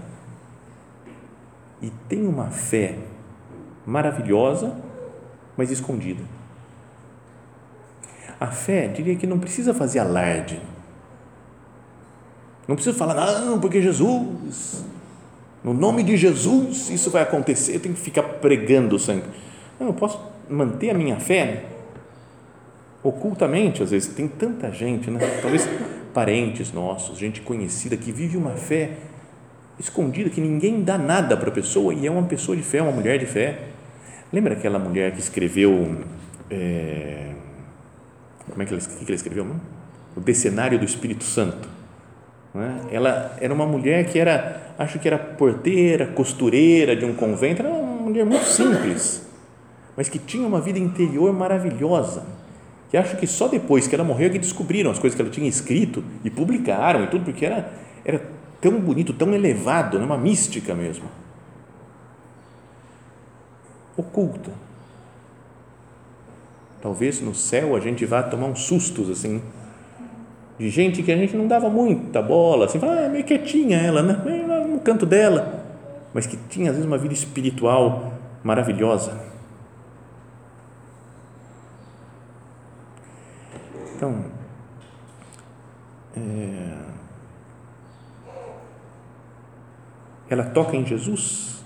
E 1.79 1.91
tem 2.10 2.27
uma 2.27 2.50
fé 2.50 2.98
maravilhosa, 3.86 4.75
mas 5.55 5.70
escondida. 5.70 6.24
A 8.39 8.48
fé, 8.48 8.88
diria 8.88 9.15
que 9.15 9.27
não 9.27 9.39
precisa 9.39 9.74
fazer 9.74 10.00
alarde. 10.00 10.60
Não 12.67 12.75
precisa 12.75 12.98
falar, 12.98 13.41
não, 13.41 13.60
porque 13.60 13.81
Jesus, 13.81 14.86
no 15.63 15.74
nome 15.74 16.03
de 16.03 16.15
Jesus, 16.17 16.89
isso 16.89 17.12
vai 17.12 17.22
acontecer, 17.22 17.75
eu 17.75 17.79
tenho 17.79 17.93
que 17.93 18.01
ficar 18.01 18.24
pregando 18.24 18.98
sempre. 18.98 19.29
Não, 19.79 19.88
eu 19.88 19.93
posso 19.93 20.20
manter 20.50 20.91
a 20.91 20.93
minha 20.93 21.20
fé 21.20 21.70
ocultamente, 23.03 23.81
às 23.81 23.91
vezes, 23.91 24.13
tem 24.13 24.27
tanta 24.27 24.72
gente, 24.72 25.10
né? 25.10 25.20
talvez 25.41 25.67
parentes 26.13 26.72
nossos, 26.72 27.17
gente 27.17 27.41
conhecida 27.41 27.98
que 27.98 28.12
vive 28.12 28.38
uma 28.38 28.51
fé 28.51 28.91
escondida, 29.79 30.29
que 30.29 30.41
ninguém 30.41 30.84
dá 30.84 30.98
nada 30.98 31.36
para 31.36 31.50
a 31.50 31.51
pessoa 31.51 31.93
e 31.93 32.05
é 32.05 32.12
uma 32.12 32.24
pessoa 32.24 32.55
de 32.55 32.63
fé, 32.63 32.81
uma 32.81 32.91
mulher 32.91 33.17
de 33.17 33.25
fé. 33.25 33.60
Lembra 34.31 34.53
aquela 34.53 34.77
mulher 34.77 35.12
que 35.13 35.20
escreveu. 35.20 35.98
É, 36.50 37.31
como 38.50 38.62
é 38.62 38.65
que 38.65 38.74
ela, 38.74 38.81
que 38.81 39.05
ela 39.05 39.15
escreveu? 39.15 39.46
Não? 39.46 39.60
O 40.15 40.20
Decenário 40.20 40.77
do 40.77 40.86
Espírito 40.86 41.24
Santo. 41.24 41.67
É? 42.53 42.96
Ela 42.96 43.38
era 43.39 43.53
uma 43.53 43.65
mulher 43.65 44.05
que 44.05 44.20
era, 44.20 44.74
acho 44.77 45.00
que 45.00 45.08
era 45.08 45.17
porteira, 45.17 46.08
costureira 46.08 46.96
de 46.96 47.05
um 47.05 47.13
convento, 47.13 47.62
era 47.62 47.72
uma 47.72 48.01
mulher 48.01 48.25
muito 48.25 48.43
simples, 48.43 49.25
mas 49.96 50.10
que 50.10 50.20
tinha 50.20 50.46
uma 50.46 50.60
vida 50.60 50.77
interior 50.77 51.31
maravilhosa 51.31 52.24
que 52.91 52.98
acho 52.98 53.15
que 53.15 53.25
só 53.25 53.48
depois 53.48 53.88
que 53.88 53.95
ela 53.95 54.03
morreu 54.03 54.27
é 54.27 54.29
que 54.31 54.38
descobriram 54.38 54.91
as 54.91 55.00
coisas 55.00 55.15
que 55.15 55.21
ela 55.21 55.31
tinha 55.31 55.48
escrito 55.48 56.03
e 56.25 56.29
publicaram 56.29 57.05
e 57.05 57.07
tudo, 57.07 57.24
porque 57.24 57.45
era, 57.45 57.71
era 58.03 58.21
tão 58.60 58.77
bonito, 58.81 59.13
tão 59.13 59.33
elevado, 59.33 59.98
né? 59.98 60.03
uma 60.03 60.17
mística 60.17 60.75
mesmo. 60.75 61.05
oculta. 63.95 64.51
Talvez 66.81 67.21
no 67.21 67.33
céu 67.33 67.77
a 67.77 67.79
gente 67.79 68.05
vá 68.05 68.21
tomar 68.21 68.48
uns 68.48 68.63
sustos 68.63 69.10
assim, 69.10 69.41
de 70.60 70.69
gente 70.69 71.01
que 71.01 71.13
a 71.13 71.17
gente 71.17 71.33
não 71.38 71.48
dava 71.48 71.69
muita 71.69 72.21
bola, 72.21 72.65
assim, 72.65 72.77
ah, 72.83 73.03
é 73.03 73.10
meio 73.10 73.24
quietinha 73.24 73.77
ela, 73.77 74.03
né? 74.03 74.67
no 74.67 74.81
canto 74.81 75.05
dela, 75.05 75.63
mas 76.13 76.25
que 76.25 76.36
tinha 76.50 76.71
às 76.71 76.75
vezes 76.75 76.86
uma 76.86 76.98
vida 76.98 77.13
espiritual 77.13 78.15
maravilhosa. 78.43 79.30
Então, 84.01 84.25
é, 86.17 86.75
ela 90.27 90.43
toca 90.46 90.75
em 90.75 90.84
Jesus, 90.84 91.63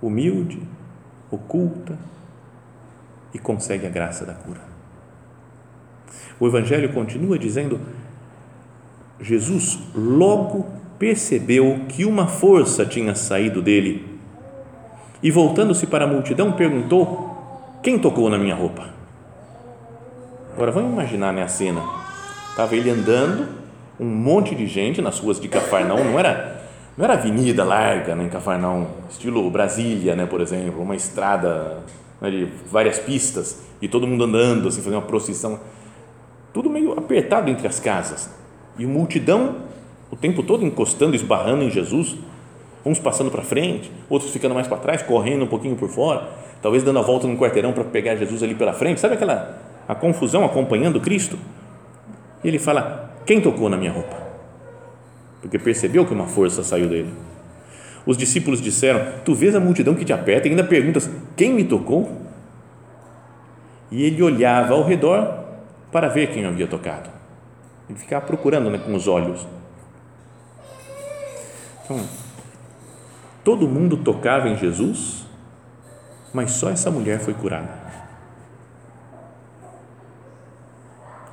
humilde, 0.00 0.62
oculta, 1.28 1.98
e 3.34 3.38
consegue 3.40 3.84
a 3.84 3.90
graça 3.90 4.24
da 4.24 4.32
cura. 4.32 4.60
O 6.38 6.46
Evangelho 6.46 6.92
continua 6.92 7.36
dizendo: 7.36 7.80
Jesus 9.20 9.76
logo 9.92 10.68
percebeu 11.00 11.84
que 11.88 12.04
uma 12.04 12.28
força 12.28 12.86
tinha 12.86 13.16
saído 13.16 13.60
dele 13.60 14.20
e, 15.20 15.32
voltando-se 15.32 15.84
para 15.84 16.04
a 16.04 16.08
multidão, 16.08 16.52
perguntou: 16.52 17.80
Quem 17.82 17.98
tocou 17.98 18.30
na 18.30 18.38
minha 18.38 18.54
roupa? 18.54 18.97
Agora 20.58 20.72
vamos 20.72 20.92
imaginar 20.92 21.32
né, 21.32 21.40
a 21.40 21.46
cena. 21.46 21.80
Estava 22.50 22.74
ele 22.74 22.90
andando, 22.90 23.46
um 24.00 24.04
monte 24.04 24.56
de 24.56 24.66
gente 24.66 25.00
nas 25.00 25.20
ruas 25.20 25.38
de 25.38 25.46
Cafarnaum, 25.46 26.02
não 26.02 26.18
era 26.18 26.62
não 26.96 27.04
era 27.04 27.14
avenida 27.14 27.62
larga 27.62 28.16
né, 28.16 28.24
em 28.24 28.28
Cafarnaum, 28.28 28.88
estilo 29.08 29.48
Brasília, 29.52 30.16
né, 30.16 30.26
por 30.26 30.40
exemplo, 30.40 30.82
uma 30.82 30.96
estrada 30.96 31.84
né, 32.20 32.28
de 32.28 32.48
várias 32.68 32.98
pistas 32.98 33.60
e 33.80 33.86
todo 33.86 34.04
mundo 34.04 34.24
andando, 34.24 34.66
assim, 34.66 34.78
fazendo 34.78 34.98
uma 34.98 35.06
procissão, 35.06 35.60
tudo 36.52 36.68
meio 36.68 36.98
apertado 36.98 37.48
entre 37.48 37.68
as 37.68 37.78
casas. 37.78 38.28
E 38.76 38.84
multidão 38.84 39.58
o 40.10 40.16
tempo 40.16 40.42
todo 40.42 40.66
encostando, 40.66 41.14
esbarrando 41.14 41.62
em 41.62 41.70
Jesus, 41.70 42.16
uns 42.84 42.98
passando 42.98 43.30
para 43.30 43.42
frente, 43.42 43.92
outros 44.10 44.32
ficando 44.32 44.56
mais 44.56 44.66
para 44.66 44.78
trás, 44.78 45.02
correndo 45.02 45.44
um 45.44 45.48
pouquinho 45.48 45.76
por 45.76 45.88
fora, 45.88 46.28
talvez 46.60 46.82
dando 46.82 46.98
a 46.98 47.02
volta 47.02 47.28
no 47.28 47.38
quarteirão 47.38 47.72
para 47.72 47.84
pegar 47.84 48.16
Jesus 48.16 48.42
ali 48.42 48.56
pela 48.56 48.72
frente, 48.72 48.98
sabe 48.98 49.14
aquela 49.14 49.67
a 49.88 49.94
confusão 49.94 50.44
acompanhando 50.44 51.00
Cristo? 51.00 51.38
E 52.44 52.48
ele 52.48 52.58
fala: 52.58 53.14
Quem 53.24 53.40
tocou 53.40 53.68
na 53.68 53.76
minha 53.76 53.90
roupa? 53.90 54.28
porque 55.40 55.58
percebeu 55.58 56.04
que 56.06 56.12
uma 56.12 56.26
força 56.26 56.62
saiu 56.62 56.88
dele. 56.88 57.12
Os 58.04 58.16
discípulos 58.16 58.60
disseram: 58.60 59.20
Tu 59.24 59.34
vês 59.34 59.54
a 59.54 59.60
multidão 59.60 59.94
que 59.94 60.04
te 60.04 60.12
aperta 60.12 60.48
e 60.48 60.50
ainda 60.50 60.64
perguntas: 60.64 61.10
Quem 61.36 61.52
me 61.52 61.64
tocou? 61.64 62.10
E 63.90 64.02
ele 64.02 64.22
olhava 64.22 64.74
ao 64.74 64.84
redor 64.84 65.44
para 65.90 66.08
ver 66.08 66.28
quem 66.28 66.44
havia 66.44 66.66
tocado. 66.66 67.08
Ele 67.88 67.98
ficava 67.98 68.24
procurando 68.26 68.68
né, 68.68 68.78
com 68.78 68.94
os 68.94 69.08
olhos. 69.08 69.46
Então, 71.84 71.98
todo 73.42 73.66
mundo 73.66 73.96
tocava 73.96 74.48
em 74.48 74.56
Jesus, 74.56 75.26
mas 76.34 76.50
só 76.50 76.68
essa 76.68 76.90
mulher 76.90 77.18
foi 77.18 77.32
curada. 77.32 77.87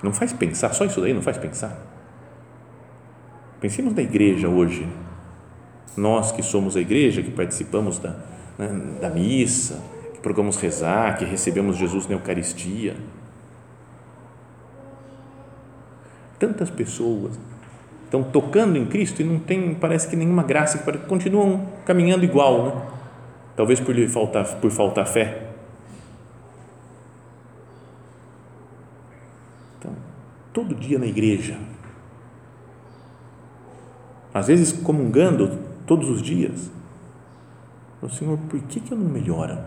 Não 0.06 0.14
faz 0.14 0.32
pensar, 0.32 0.72
só 0.72 0.86
isso 0.86 1.02
daí 1.02 1.16
não 1.16 1.22
faz 1.24 1.36
pensar. 1.36 1.76
Pensemos 3.60 3.96
na 3.96 4.04
igreja 4.04 4.48
hoje. 4.48 4.88
Nós 5.98 6.32
que 6.32 6.44
somos 6.44 6.78
a 6.78 6.80
igreja, 6.80 7.24
que 7.24 7.32
participamos 7.32 7.98
da, 7.98 8.16
né, 8.56 8.70
da 9.02 9.10
missa, 9.10 9.82
que 10.14 10.20
procuramos 10.20 10.58
rezar, 10.58 11.18
que 11.18 11.26
recebemos 11.26 11.76
Jesus 11.76 12.06
na 12.06 12.14
Eucaristia. 12.14 12.96
Tantas 16.38 16.70
pessoas 16.70 17.40
estão 18.04 18.22
tocando 18.22 18.78
em 18.78 18.86
Cristo 18.86 19.24
e 19.24 19.26
não 19.26 19.40
tem, 19.40 19.74
parece 19.74 20.08
que 20.08 20.16
nenhuma 20.16 20.44
graça, 20.44 20.78
continuam 21.08 21.68
caminhando 21.84 22.24
igual, 22.24 22.64
né? 22.64 22.82
Talvez 23.56 23.80
por 23.80 23.96
faltar, 24.08 24.46
por 24.58 24.70
faltar 24.70 25.08
fé. 25.08 25.55
Todo 30.56 30.74
dia 30.74 30.98
na 30.98 31.06
igreja, 31.06 31.58
às 34.34 34.48
vezes 34.48 34.72
comungando 34.72 35.60
todos 35.86 36.10
os 36.10 36.22
dias. 36.22 36.72
O 38.02 38.08
Senhor, 38.08 38.38
por 38.50 38.62
que, 38.62 38.80
que 38.80 38.94
eu 38.94 38.98
não 38.98 39.10
melhoro? 39.10 39.58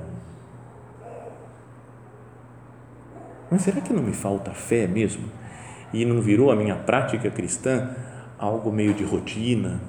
Mas 3.51 3.63
será 3.63 3.83
que 3.83 3.93
não 3.93 4.03
me 4.03 4.15
falta 4.15 4.53
fé 4.53 4.87
mesmo? 4.87 5.29
E 5.93 6.07
não 6.07 6.23
virou 6.23 6.51
a 6.51 6.57
minha 6.57 6.75
prática 6.75 7.31
cristã 7.31 7.95
algo 8.39 8.73
meio 8.73 8.95
de 8.95 9.05
rotina? 9.05 9.81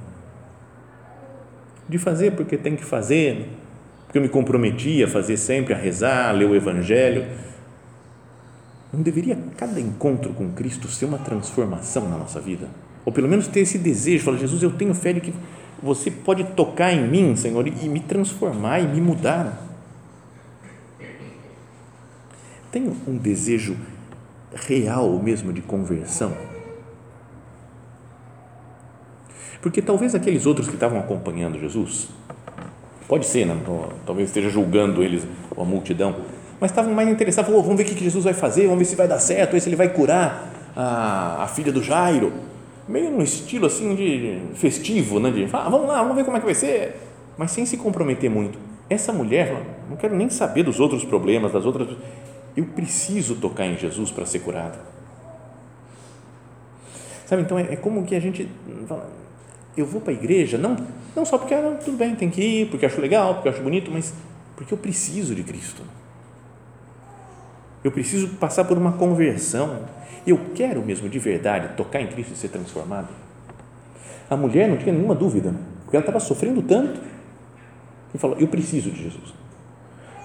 De 1.87 1.97
fazer 1.97 2.31
porque 2.31 2.57
tem 2.57 2.75
que 2.75 2.83
fazer, 2.83 3.47
porque 4.05 4.17
eu 4.17 4.21
me 4.21 4.29
comprometi 4.29 5.01
a 5.01 5.07
fazer 5.07 5.37
sempre, 5.37 5.73
a 5.73 5.77
rezar, 5.77 6.29
a 6.29 6.31
ler 6.33 6.45
o 6.45 6.55
Evangelho. 6.55 7.25
Não 8.91 9.01
deveria 9.01 9.37
cada 9.57 9.79
encontro 9.79 10.33
com 10.33 10.51
Cristo 10.51 10.87
ser 10.87 11.05
uma 11.05 11.19
transformação 11.19 12.09
na 12.09 12.17
nossa 12.17 12.39
vida? 12.39 12.67
ou 13.05 13.11
pelo 13.11 13.27
menos 13.27 13.47
ter 13.47 13.61
esse 13.61 13.79
desejo, 13.79 14.23
falar, 14.23 14.37
Jesus, 14.37 14.61
eu 14.61 14.71
tenho 14.71 14.93
fé 14.93 15.13
de 15.13 15.21
que 15.21 15.33
você 15.81 16.11
pode 16.11 16.43
tocar 16.43 16.93
em 16.93 17.07
mim, 17.07 17.35
Senhor, 17.35 17.65
e 17.67 17.89
me 17.89 17.99
transformar 18.01 18.79
e 18.81 18.87
me 18.87 19.01
mudar. 19.01 19.65
Tenho 22.71 22.95
um 23.07 23.17
desejo 23.17 23.75
real 24.53 25.17
mesmo 25.19 25.51
de 25.51 25.61
conversão. 25.61 26.37
Porque 29.59 29.81
talvez 29.81 30.13
aqueles 30.13 30.45
outros 30.45 30.67
que 30.67 30.75
estavam 30.75 30.99
acompanhando 30.99 31.59
Jesus, 31.59 32.09
pode 33.07 33.25
ser, 33.25 33.45
né? 33.45 33.59
talvez 34.05 34.29
esteja 34.29 34.49
julgando 34.49 35.01
eles, 35.01 35.25
a 35.57 35.63
multidão, 35.63 36.15
mas 36.59 36.71
estavam 36.71 36.93
mais 36.93 37.07
interessados, 37.07 37.53
oh, 37.53 37.61
vamos 37.61 37.77
ver 37.77 37.83
o 37.83 37.85
que 37.85 38.03
Jesus 38.03 38.23
vai 38.23 38.33
fazer, 38.33 38.63
vamos 38.63 38.79
ver 38.79 38.85
se 38.85 38.95
vai 38.95 39.07
dar 39.07 39.19
certo, 39.19 39.59
se 39.59 39.69
ele 39.69 39.75
vai 39.75 39.89
curar 39.89 40.51
a, 40.75 41.43
a 41.43 41.47
filha 41.47 41.71
do 41.71 41.81
Jairo 41.81 42.33
meio 42.89 43.11
no 43.11 43.21
estilo 43.21 43.67
assim 43.67 43.95
de 43.95 44.39
festivo, 44.55 45.19
né? 45.19 45.29
De 45.29 45.47
ah, 45.53 45.69
vamos 45.69 45.87
lá, 45.87 46.01
vamos 46.01 46.15
ver 46.15 46.25
como 46.25 46.37
é 46.37 46.39
que 46.39 46.45
vai 46.45 46.55
ser, 46.55 46.95
mas 47.37 47.51
sem 47.51 47.65
se 47.65 47.77
comprometer 47.77 48.29
muito. 48.29 48.57
Essa 48.89 49.13
mulher, 49.13 49.63
não 49.87 49.95
quero 49.95 50.15
nem 50.15 50.29
saber 50.29 50.63
dos 50.63 50.79
outros 50.79 51.05
problemas, 51.05 51.53
das 51.53 51.65
outras. 51.65 51.87
Eu 52.57 52.65
preciso 52.65 53.35
tocar 53.35 53.67
em 53.67 53.77
Jesus 53.77 54.09
para 54.09 54.25
ser 54.25 54.39
curada. 54.39 54.79
Sabe, 57.27 57.43
então 57.43 57.59
é, 57.59 57.73
é 57.73 57.75
como 57.75 58.03
que 58.03 58.15
a 58.15 58.19
gente 58.19 58.49
fala, 58.87 59.07
eu 59.77 59.85
vou 59.85 60.01
para 60.01 60.11
a 60.11 60.15
igreja, 60.15 60.57
não, 60.57 60.75
não 61.15 61.23
só 61.23 61.37
porque 61.37 61.53
ah, 61.53 61.79
tudo 61.85 61.95
bem, 61.95 62.15
tem 62.15 62.31
que 62.31 62.41
ir, 62.41 62.69
porque 62.71 62.87
acho 62.87 62.99
legal, 62.99 63.35
porque 63.35 63.49
acho 63.49 63.61
bonito, 63.61 63.91
mas 63.91 64.11
porque 64.55 64.73
eu 64.73 64.77
preciso 64.79 65.35
de 65.35 65.43
Cristo. 65.43 65.83
Eu 67.83 67.91
preciso 67.91 68.29
passar 68.35 68.65
por 68.65 68.77
uma 68.77 68.93
conversão 68.93 69.85
eu 70.29 70.39
quero 70.53 70.81
mesmo 70.85 71.09
de 71.09 71.19
verdade 71.19 71.75
tocar 71.75 72.01
em 72.01 72.07
Cristo 72.07 72.33
e 72.33 72.37
ser 72.37 72.49
transformado? 72.49 73.07
A 74.29 74.37
mulher 74.37 74.69
não 74.69 74.77
tinha 74.77 74.93
nenhuma 74.93 75.15
dúvida, 75.15 75.53
porque 75.83 75.95
ela 75.95 76.03
estava 76.03 76.19
sofrendo 76.19 76.61
tanto 76.61 76.99
e 78.13 78.17
falou: 78.17 78.37
Eu 78.37 78.47
preciso 78.47 78.91
de 78.91 79.03
Jesus. 79.03 79.33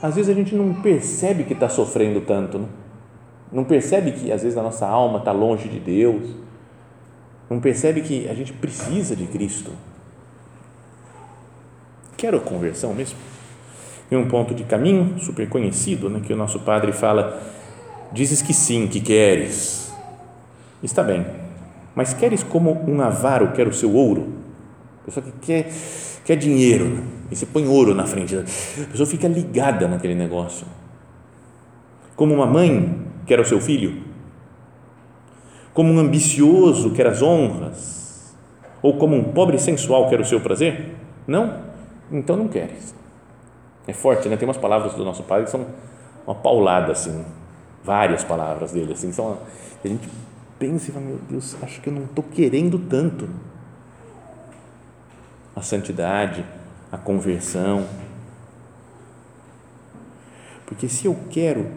Às 0.03 0.17
vezes 0.17 0.31
a 0.31 0.35
gente 0.35 0.55
não 0.55 0.75
percebe 0.83 1.45
que 1.45 1.55
está 1.55 1.69
sofrendo 1.69 2.21
tanto, 2.21 2.59
não? 2.59 2.69
não 3.51 3.65
percebe 3.65 4.13
que 4.13 4.31
às 4.31 4.43
vezes 4.43 4.59
a 4.59 4.63
nossa 4.63 4.87
alma 4.87 5.19
está 5.19 5.33
longe 5.33 5.69
de 5.69 5.79
Deus, 5.79 6.35
não 7.49 7.61
percebe 7.61 8.03
que 8.03 8.29
a 8.29 8.35
gente 8.35 8.53
precisa 8.53 9.17
de 9.17 9.27
Cristo. 9.27 9.71
Quero 12.17 12.37
a 12.37 12.41
conversão 12.41 12.93
mesmo? 12.93 13.17
Tem 14.09 14.19
um 14.19 14.29
ponto 14.29 14.55
de 14.55 14.65
caminho 14.65 15.19
super 15.19 15.49
conhecido, 15.49 16.11
né, 16.11 16.21
que 16.25 16.33
o 16.33 16.37
nosso 16.37 16.61
padre 16.61 16.93
fala: 16.93 17.41
dizes 18.13 18.43
que 18.43 18.53
sim, 18.53 18.87
que 18.87 19.01
queres, 19.01 19.85
Está 20.85 21.03
bem, 21.03 21.25
mas 21.95 22.13
queres 22.13 22.43
como 22.43 22.85
um 22.87 23.01
avaro 23.01 23.53
quer 23.53 23.67
o 23.67 23.73
seu 23.73 23.95
ouro? 23.95 24.35
A 25.01 25.05
pessoa 25.07 25.25
que 25.25 25.33
quer, 25.41 25.73
quer 26.27 26.37
dinheiro, 26.37 26.85
né? 26.85 27.03
e 27.31 27.37
você 27.37 27.47
põe 27.47 27.67
ouro 27.67 27.95
na 27.95 28.05
frente, 28.05 28.37
a 28.37 28.87
pessoa 28.91 29.07
fica 29.07 29.27
ligada 29.27 29.89
naquele 29.89 30.15
negócio. 30.15 30.67
Como 32.15 32.35
uma 32.35 32.45
mãe 32.45 33.03
quer 33.25 33.41
o 33.41 33.47
seu 33.47 33.63
filho? 33.63 34.03
Como 35.73 35.91
um 35.91 35.99
ambicioso 35.99 36.91
quer 36.91 37.07
as 37.07 37.23
honras? 37.23 38.37
Ou 38.83 38.99
como 38.99 39.17
um 39.17 39.25
pobre 39.25 39.59
sensual 39.59 40.11
quer 40.11 40.21
o 40.21 40.25
seu 40.25 40.41
prazer? 40.41 40.95
Não? 41.27 41.61
Então 42.13 42.37
não 42.37 42.47
queres. 42.47 42.95
É 43.87 43.93
forte, 43.93 44.29
né? 44.29 44.37
Tem 44.37 44.49
umas 44.49 44.57
palavras 44.57 44.95
do 44.95 45.05
nosso 45.05 45.23
pai 45.23 45.45
que 45.45 45.51
são 45.51 45.67
uma 46.27 46.35
paulada, 46.35 46.93
assim, 46.93 47.25
várias 47.83 48.25
palavras 48.25 48.73
dele, 48.73 48.95
assim, 48.95 49.13
são, 49.13 49.39
a 49.85 49.89
gente 49.89 50.09
pensa 50.59 50.91
e 50.91 50.93
fala, 50.93 51.05
meu 51.05 51.19
Deus, 51.29 51.57
acho 51.63 51.81
que 51.81 51.89
eu 51.89 51.93
não 51.93 52.05
estou 52.05 52.25
querendo 52.25 52.79
tanto. 52.79 53.29
A 55.55 55.61
santidade, 55.61 56.45
a 56.91 56.97
conversão. 56.97 57.87
Porque 60.67 60.89
se 60.89 61.07
eu 61.07 61.17
quero, 61.31 61.71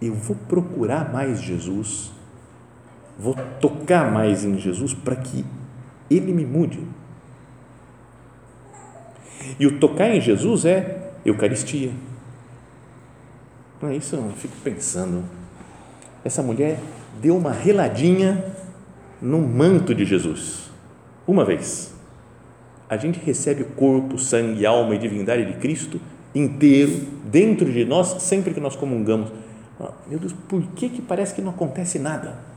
eu 0.00 0.14
vou 0.14 0.36
procurar 0.48 1.12
mais 1.12 1.40
Jesus, 1.42 2.12
vou 3.18 3.34
tocar 3.60 4.10
mais 4.10 4.44
em 4.44 4.56
Jesus 4.58 4.94
para 4.94 5.16
que 5.16 5.44
ele 6.08 6.32
me 6.32 6.46
mude. 6.46 6.86
E 9.58 9.66
o 9.66 9.78
tocar 9.78 10.08
em 10.08 10.20
Jesus 10.20 10.64
é 10.64 11.09
Eucaristia. 11.24 11.92
É 13.82 13.94
isso? 13.94 14.16
Eu 14.16 14.30
fico 14.36 14.54
pensando. 14.62 15.24
Essa 16.24 16.42
mulher 16.42 16.78
deu 17.20 17.36
uma 17.36 17.52
reladinha 17.52 18.44
no 19.20 19.40
manto 19.40 19.94
de 19.94 20.04
Jesus. 20.04 20.70
Uma 21.26 21.44
vez. 21.44 21.94
A 22.88 22.96
gente 22.96 23.20
recebe 23.20 23.62
o 23.62 23.66
corpo, 23.66 24.18
sangue, 24.18 24.66
alma 24.66 24.94
e 24.94 24.98
divindade 24.98 25.46
de 25.46 25.54
Cristo 25.54 26.00
inteiro 26.34 27.06
dentro 27.24 27.70
de 27.72 27.84
nós 27.84 28.22
sempre 28.22 28.52
que 28.52 28.60
nós 28.60 28.76
comungamos. 28.76 29.30
Meu 30.06 30.18
Deus, 30.18 30.34
por 30.48 30.62
que, 30.74 30.88
que 30.88 31.00
parece 31.00 31.34
que 31.34 31.40
não 31.40 31.50
acontece 31.50 31.98
nada? 31.98 32.49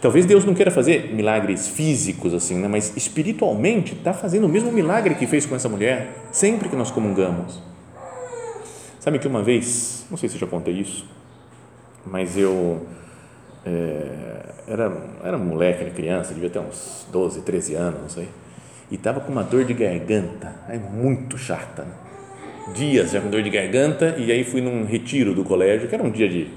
Talvez 0.00 0.26
Deus 0.26 0.44
não 0.44 0.54
queira 0.54 0.70
fazer 0.70 1.12
milagres 1.12 1.68
físicos 1.68 2.32
assim, 2.32 2.54
né? 2.54 2.68
mas 2.68 2.96
espiritualmente 2.96 3.94
está 3.94 4.12
fazendo 4.12 4.44
o 4.44 4.48
mesmo 4.48 4.70
milagre 4.70 5.16
que 5.16 5.26
fez 5.26 5.44
com 5.44 5.56
essa 5.56 5.68
mulher 5.68 6.14
sempre 6.30 6.68
que 6.68 6.76
nós 6.76 6.90
comungamos. 6.90 7.60
Sabe 9.00 9.18
que 9.18 9.26
uma 9.26 9.42
vez, 9.42 10.06
não 10.10 10.16
sei 10.16 10.28
se 10.28 10.36
eu 10.36 10.40
já 10.40 10.46
contei 10.46 10.74
isso, 10.74 11.04
mas 12.06 12.36
eu 12.36 12.86
é, 13.64 14.38
era, 14.68 14.92
era 15.24 15.38
moleque, 15.38 15.82
era 15.82 15.90
criança, 15.90 16.32
devia 16.32 16.50
ter 16.50 16.60
uns 16.60 17.06
12, 17.10 17.42
13 17.42 17.74
anos, 17.74 18.00
não 18.00 18.08
sei, 18.08 18.28
e 18.90 18.94
estava 18.94 19.20
com 19.20 19.32
uma 19.32 19.42
dor 19.42 19.64
de 19.64 19.74
garganta, 19.74 20.54
é 20.68 20.78
muito 20.78 21.36
chata, 21.36 21.82
né? 21.82 21.92
dias 22.74 23.12
já 23.12 23.20
com 23.20 23.30
dor 23.30 23.42
de 23.42 23.50
garganta, 23.50 24.14
e 24.18 24.30
aí 24.30 24.44
fui 24.44 24.60
num 24.60 24.84
retiro 24.84 25.34
do 25.34 25.42
colégio, 25.42 25.88
que 25.88 25.94
era 25.94 26.04
um 26.04 26.10
dia 26.10 26.28
de, 26.28 26.48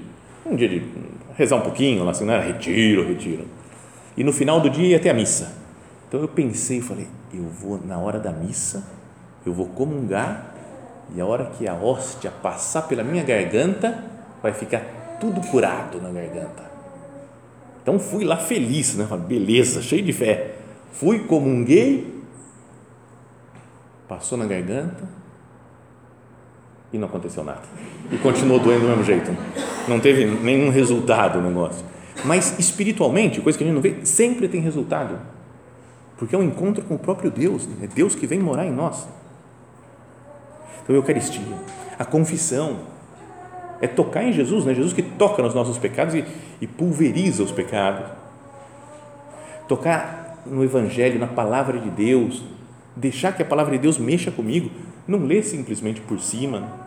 um 0.44 0.54
dia 0.54 0.68
de 0.68 0.82
rezar 1.36 1.56
um 1.56 1.60
pouquinho, 1.60 2.08
assim, 2.08 2.24
não 2.24 2.34
era 2.34 2.42
retiro, 2.42 3.06
retiro, 3.06 3.46
e 4.16 4.24
no 4.24 4.32
final 4.32 4.60
do 4.60 4.68
dia 4.68 4.88
ia 4.88 5.00
ter 5.00 5.10
a 5.10 5.14
missa, 5.14 5.52
então 6.08 6.20
eu 6.20 6.28
pensei, 6.28 6.80
falei, 6.80 7.08
eu 7.32 7.44
vou 7.44 7.80
na 7.84 7.98
hora 7.98 8.18
da 8.18 8.30
missa, 8.30 8.86
eu 9.46 9.52
vou 9.52 9.66
comungar, 9.66 10.54
e 11.14 11.20
a 11.20 11.26
hora 11.26 11.46
que 11.56 11.66
a 11.66 11.74
hóstia 11.74 12.30
passar 12.30 12.82
pela 12.82 13.02
minha 13.02 13.24
garganta, 13.24 14.04
vai 14.42 14.52
ficar 14.52 15.16
tudo 15.20 15.40
curado 15.48 16.00
na 16.00 16.10
garganta. 16.10 16.70
Então 17.82 17.98
fui 17.98 18.24
lá 18.24 18.36
feliz, 18.36 18.96
né? 18.96 19.06
Beleza, 19.26 19.82
cheio 19.82 20.02
de 20.02 20.12
fé. 20.12 20.54
Fui, 20.92 21.20
comunguei, 21.20 22.22
passou 24.08 24.36
na 24.36 24.46
garganta 24.46 25.21
e 26.92 26.98
não 26.98 27.08
aconteceu 27.08 27.42
nada. 27.42 27.62
E 28.10 28.18
continuou 28.18 28.58
doendo 28.58 28.82
do 28.82 28.88
mesmo 28.88 29.04
jeito. 29.04 29.34
Não 29.88 29.98
teve 29.98 30.24
nenhum 30.24 30.70
resultado 30.70 31.38
o 31.38 31.42
negócio. 31.42 31.84
Mas 32.24 32.58
espiritualmente, 32.58 33.40
coisa 33.40 33.56
que 33.56 33.64
a 33.64 33.66
gente 33.66 33.74
não 33.74 33.82
vê, 33.82 34.04
sempre 34.04 34.48
tem 34.48 34.60
resultado. 34.60 35.18
Porque 36.18 36.34
é 36.34 36.38
um 36.38 36.42
encontro 36.42 36.84
com 36.84 36.94
o 36.94 36.98
próprio 36.98 37.30
Deus. 37.30 37.68
É 37.82 37.86
Deus 37.86 38.14
que 38.14 38.26
vem 38.26 38.38
morar 38.38 38.66
em 38.66 38.72
nós. 38.72 39.08
Então, 40.82 40.94
a 40.94 40.98
Eucaristia, 40.98 41.42
a 41.98 42.04
confissão, 42.04 42.80
é 43.80 43.86
tocar 43.86 44.22
em 44.22 44.32
Jesus, 44.32 44.64
né? 44.64 44.74
Jesus 44.74 44.92
que 44.92 45.02
toca 45.02 45.42
nos 45.42 45.54
nossos 45.54 45.78
pecados 45.78 46.14
e, 46.14 46.24
e 46.60 46.66
pulveriza 46.66 47.42
os 47.42 47.50
pecados. 47.50 48.06
Tocar 49.66 50.42
no 50.46 50.62
Evangelho, 50.62 51.18
na 51.18 51.26
palavra 51.26 51.78
de 51.78 51.90
Deus, 51.90 52.44
deixar 52.94 53.32
que 53.32 53.42
a 53.42 53.44
palavra 53.44 53.72
de 53.72 53.78
Deus 53.78 53.98
mexa 53.98 54.30
comigo, 54.30 54.70
não 55.06 55.24
ler 55.24 55.42
simplesmente 55.42 56.00
por 56.00 56.20
cima. 56.20 56.81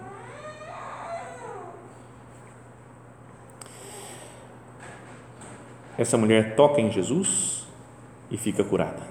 Essa 5.98 6.18
mulher 6.18 6.56
toca 6.56 6.82
em 6.82 6.92
Jesus 6.92 7.66
e 8.30 8.38
fica 8.38 8.64
curada. 8.64 9.02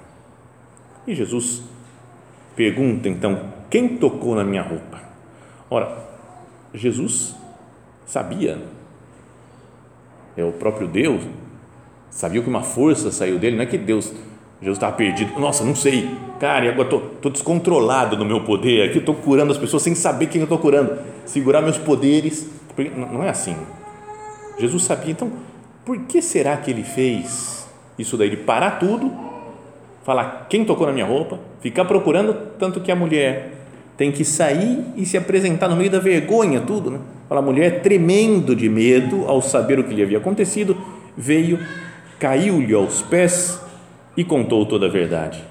E 1.06 1.14
Jesus 1.14 1.62
pergunta 2.54 3.08
então: 3.08 3.40
quem 3.70 3.96
tocou 3.96 4.34
na 4.34 4.44
minha 4.44 4.62
roupa? 4.62 5.00
Ora, 5.70 5.96
Jesus 6.74 7.34
sabia, 8.06 8.62
é 10.36 10.44
o 10.44 10.52
próprio 10.52 10.86
Deus, 10.86 11.22
sabia 12.10 12.42
que 12.42 12.48
uma 12.48 12.62
força 12.62 13.10
saiu 13.10 13.38
dele, 13.38 13.56
não 13.56 13.62
é 13.62 13.66
que 13.66 13.78
Deus, 13.78 14.12
Jesus 14.60 14.76
estava 14.76 14.94
perdido, 14.94 15.38
nossa, 15.38 15.64
não 15.64 15.74
sei, 15.74 16.08
cara, 16.38 16.68
agora 16.68 16.84
estou 16.84 17.00
tô, 17.00 17.06
tô 17.16 17.30
descontrolado 17.30 18.16
no 18.16 18.24
meu 18.24 18.44
poder, 18.44 18.88
aqui 18.88 18.98
estou 18.98 19.14
curando 19.14 19.52
as 19.52 19.58
pessoas 19.58 19.82
sem 19.82 19.94
saber 19.94 20.26
quem 20.26 20.40
eu 20.40 20.44
estou 20.44 20.58
curando, 20.58 20.98
segurar 21.24 21.62
meus 21.62 21.78
poderes, 21.78 22.48
não 22.94 23.22
é 23.22 23.30
assim. 23.30 23.56
Jesus 24.58 24.84
sabia, 24.84 25.12
então, 25.12 25.32
por 25.84 25.98
que 26.00 26.22
será 26.22 26.56
que 26.56 26.70
ele 26.70 26.82
fez 26.82 27.64
isso 27.98 28.16
daí, 28.16 28.30
de 28.30 28.36
parar 28.36 28.78
tudo, 28.78 29.12
falar 30.02 30.46
quem 30.48 30.64
tocou 30.64 30.86
na 30.86 30.92
minha 30.92 31.06
roupa, 31.06 31.38
ficar 31.60 31.84
procurando, 31.84 32.34
tanto 32.58 32.80
que 32.80 32.90
a 32.90 32.96
mulher 32.96 33.52
tem 33.96 34.10
que 34.10 34.24
sair 34.24 34.84
e 34.96 35.06
se 35.06 35.16
apresentar 35.16 35.68
no 35.68 35.76
meio 35.76 35.90
da 35.90 36.00
vergonha, 36.00 36.60
tudo, 36.60 36.90
né? 36.90 37.00
A 37.30 37.42
mulher, 37.42 37.82
tremendo 37.82 38.54
de 38.54 38.68
medo 38.68 39.24
ao 39.26 39.42
saber 39.42 39.78
o 39.78 39.84
que 39.84 39.92
lhe 39.92 40.02
havia 40.02 40.18
acontecido, 40.18 40.76
veio, 41.16 41.58
caiu-lhe 42.18 42.72
aos 42.72 43.02
pés 43.02 43.60
e 44.16 44.22
contou 44.22 44.64
toda 44.66 44.86
a 44.86 44.88
verdade. 44.88 45.42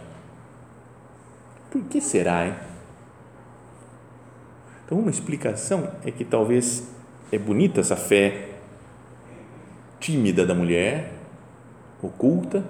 Por 1.70 1.82
que 1.84 2.00
será, 2.00 2.46
hein? 2.46 2.54
Então, 4.86 4.98
uma 4.98 5.10
explicação 5.10 5.90
é 6.06 6.12
que 6.12 6.24
talvez 6.24 6.90
é 7.34 7.38
bonita 7.38 7.82
essa 7.82 7.98
fé 7.98 8.53
tímida 10.04 10.46
da 10.46 10.54
mulher, 10.54 11.14
oculta, 12.02 12.64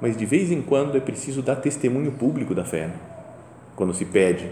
mas 0.00 0.16
de 0.16 0.24
vez 0.24 0.52
em 0.52 0.62
quando 0.62 0.96
é 0.96 1.00
preciso 1.00 1.42
dar 1.42 1.56
testemunho 1.56 2.12
público 2.12 2.54
da 2.54 2.64
fé, 2.64 2.86
né? 2.86 2.94
quando 3.74 3.92
se 3.92 4.04
pede. 4.04 4.50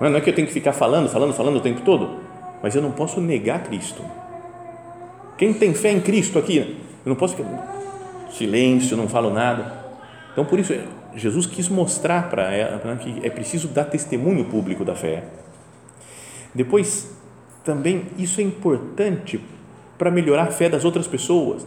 Não 0.00 0.14
é 0.14 0.20
que 0.20 0.30
eu 0.30 0.34
tenho 0.34 0.46
que 0.46 0.54
ficar 0.54 0.72
falando, 0.72 1.08
falando, 1.08 1.34
falando 1.34 1.56
o 1.56 1.60
tempo 1.60 1.80
todo 1.82 2.30
mas 2.62 2.74
eu 2.74 2.82
não 2.82 2.92
posso 2.92 3.20
negar 3.20 3.62
Cristo. 3.64 4.02
Quem 5.36 5.52
tem 5.54 5.72
fé 5.74 5.90
em 5.90 6.00
Cristo 6.00 6.38
aqui, 6.38 6.58
eu 6.58 7.08
não 7.08 7.16
posso 7.16 7.36
silêncio, 8.30 8.96
não 8.96 9.08
falo 9.08 9.30
nada. 9.30 9.80
Então 10.32 10.44
por 10.44 10.58
isso 10.58 10.74
Jesus 11.14 11.46
quis 11.46 11.68
mostrar 11.68 12.28
para 12.28 12.52
ela 12.52 12.96
que 12.96 13.20
é 13.24 13.30
preciso 13.30 13.68
dar 13.68 13.84
testemunho 13.84 14.44
público 14.44 14.84
da 14.84 14.94
fé. 14.94 15.24
Depois 16.54 17.10
também 17.64 18.06
isso 18.18 18.40
é 18.40 18.44
importante 18.44 19.40
para 20.00 20.10
melhorar 20.10 20.44
a 20.44 20.50
fé 20.50 20.66
das 20.66 20.82
outras 20.82 21.06
pessoas, 21.06 21.66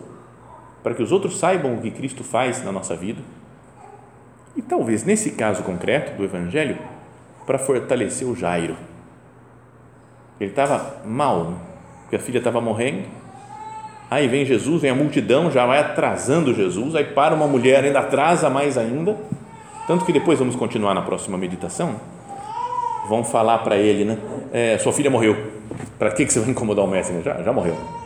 para 0.82 0.96
que 0.96 1.04
os 1.04 1.12
outros 1.12 1.38
saibam 1.38 1.76
o 1.76 1.82
que 1.82 1.92
Cristo 1.92 2.24
faz 2.24 2.66
na 2.66 2.72
nossa 2.72 2.96
vida. 2.96 3.22
E 4.56 4.62
talvez 4.64 5.04
nesse 5.04 5.34
caso 5.34 5.62
concreto 5.62 6.18
do 6.18 6.24
evangelho, 6.24 6.80
para 7.46 7.60
fortalecer 7.60 8.28
o 8.28 8.36
Jairo 8.36 8.76
ele 10.40 10.50
estava 10.50 10.98
mal, 11.06 11.54
porque 12.02 12.16
a 12.16 12.20
filha 12.20 12.40
estava 12.40 12.60
morrendo. 12.60 13.04
Aí 14.10 14.28
vem 14.28 14.44
Jesus, 14.44 14.82
vem 14.82 14.90
a 14.90 14.96
multidão, 14.96 15.52
já 15.52 15.66
vai 15.66 15.80
atrasando 15.80 16.56
Jesus, 16.56 16.96
aí 16.96 17.04
para 17.04 17.36
uma 17.36 17.48
mulher, 17.48 17.84
ainda 17.84 18.00
atrasa 18.00 18.50
mais 18.50 18.78
ainda. 18.78 19.16
Tanto 19.88 20.06
que 20.06 20.12
depois 20.12 20.40
vamos 20.40 20.56
continuar 20.56 20.96
na 20.96 21.04
próxima 21.04 21.38
meditação. 21.38 21.96
Vão 23.08 23.24
falar 23.24 23.60
para 23.60 23.78
ele, 23.78 24.06
né? 24.06 24.18
É, 24.52 24.78
sua 24.80 24.92
filha 24.92 25.10
morreu. 25.10 25.38
Para 26.00 26.12
que, 26.12 26.26
que 26.26 26.34
você 26.34 26.40
vai 26.40 26.50
incomodar 26.50 26.84
o 26.84 26.88
mestre? 26.88 27.22
Já, 27.22 27.42
já 27.42 27.54
morreu. 27.54 28.03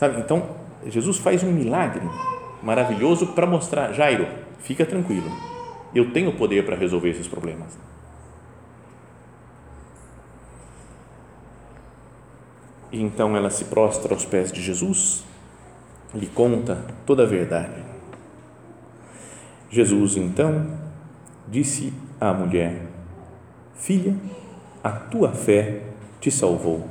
Sabe? 0.00 0.18
Então, 0.18 0.56
Jesus 0.86 1.18
faz 1.18 1.42
um 1.42 1.52
milagre 1.52 2.00
maravilhoso 2.62 3.26
para 3.34 3.46
mostrar: 3.46 3.92
Jairo, 3.92 4.26
fica 4.60 4.86
tranquilo, 4.86 5.30
eu 5.94 6.10
tenho 6.10 6.32
poder 6.32 6.64
para 6.64 6.74
resolver 6.74 7.10
esses 7.10 7.28
problemas. 7.28 7.78
E 12.90 13.02
então 13.02 13.36
ela 13.36 13.50
se 13.50 13.66
prostra 13.66 14.14
aos 14.14 14.24
pés 14.24 14.50
de 14.50 14.62
Jesus, 14.62 15.22
lhe 16.14 16.28
conta 16.28 16.82
toda 17.04 17.24
a 17.24 17.26
verdade. 17.26 17.84
Jesus 19.68 20.16
então 20.16 20.78
disse 21.46 21.92
à 22.18 22.32
mulher: 22.32 22.86
Filha, 23.74 24.16
a 24.82 24.92
tua 24.92 25.32
fé 25.32 25.82
te 26.18 26.30
salvou. 26.30 26.88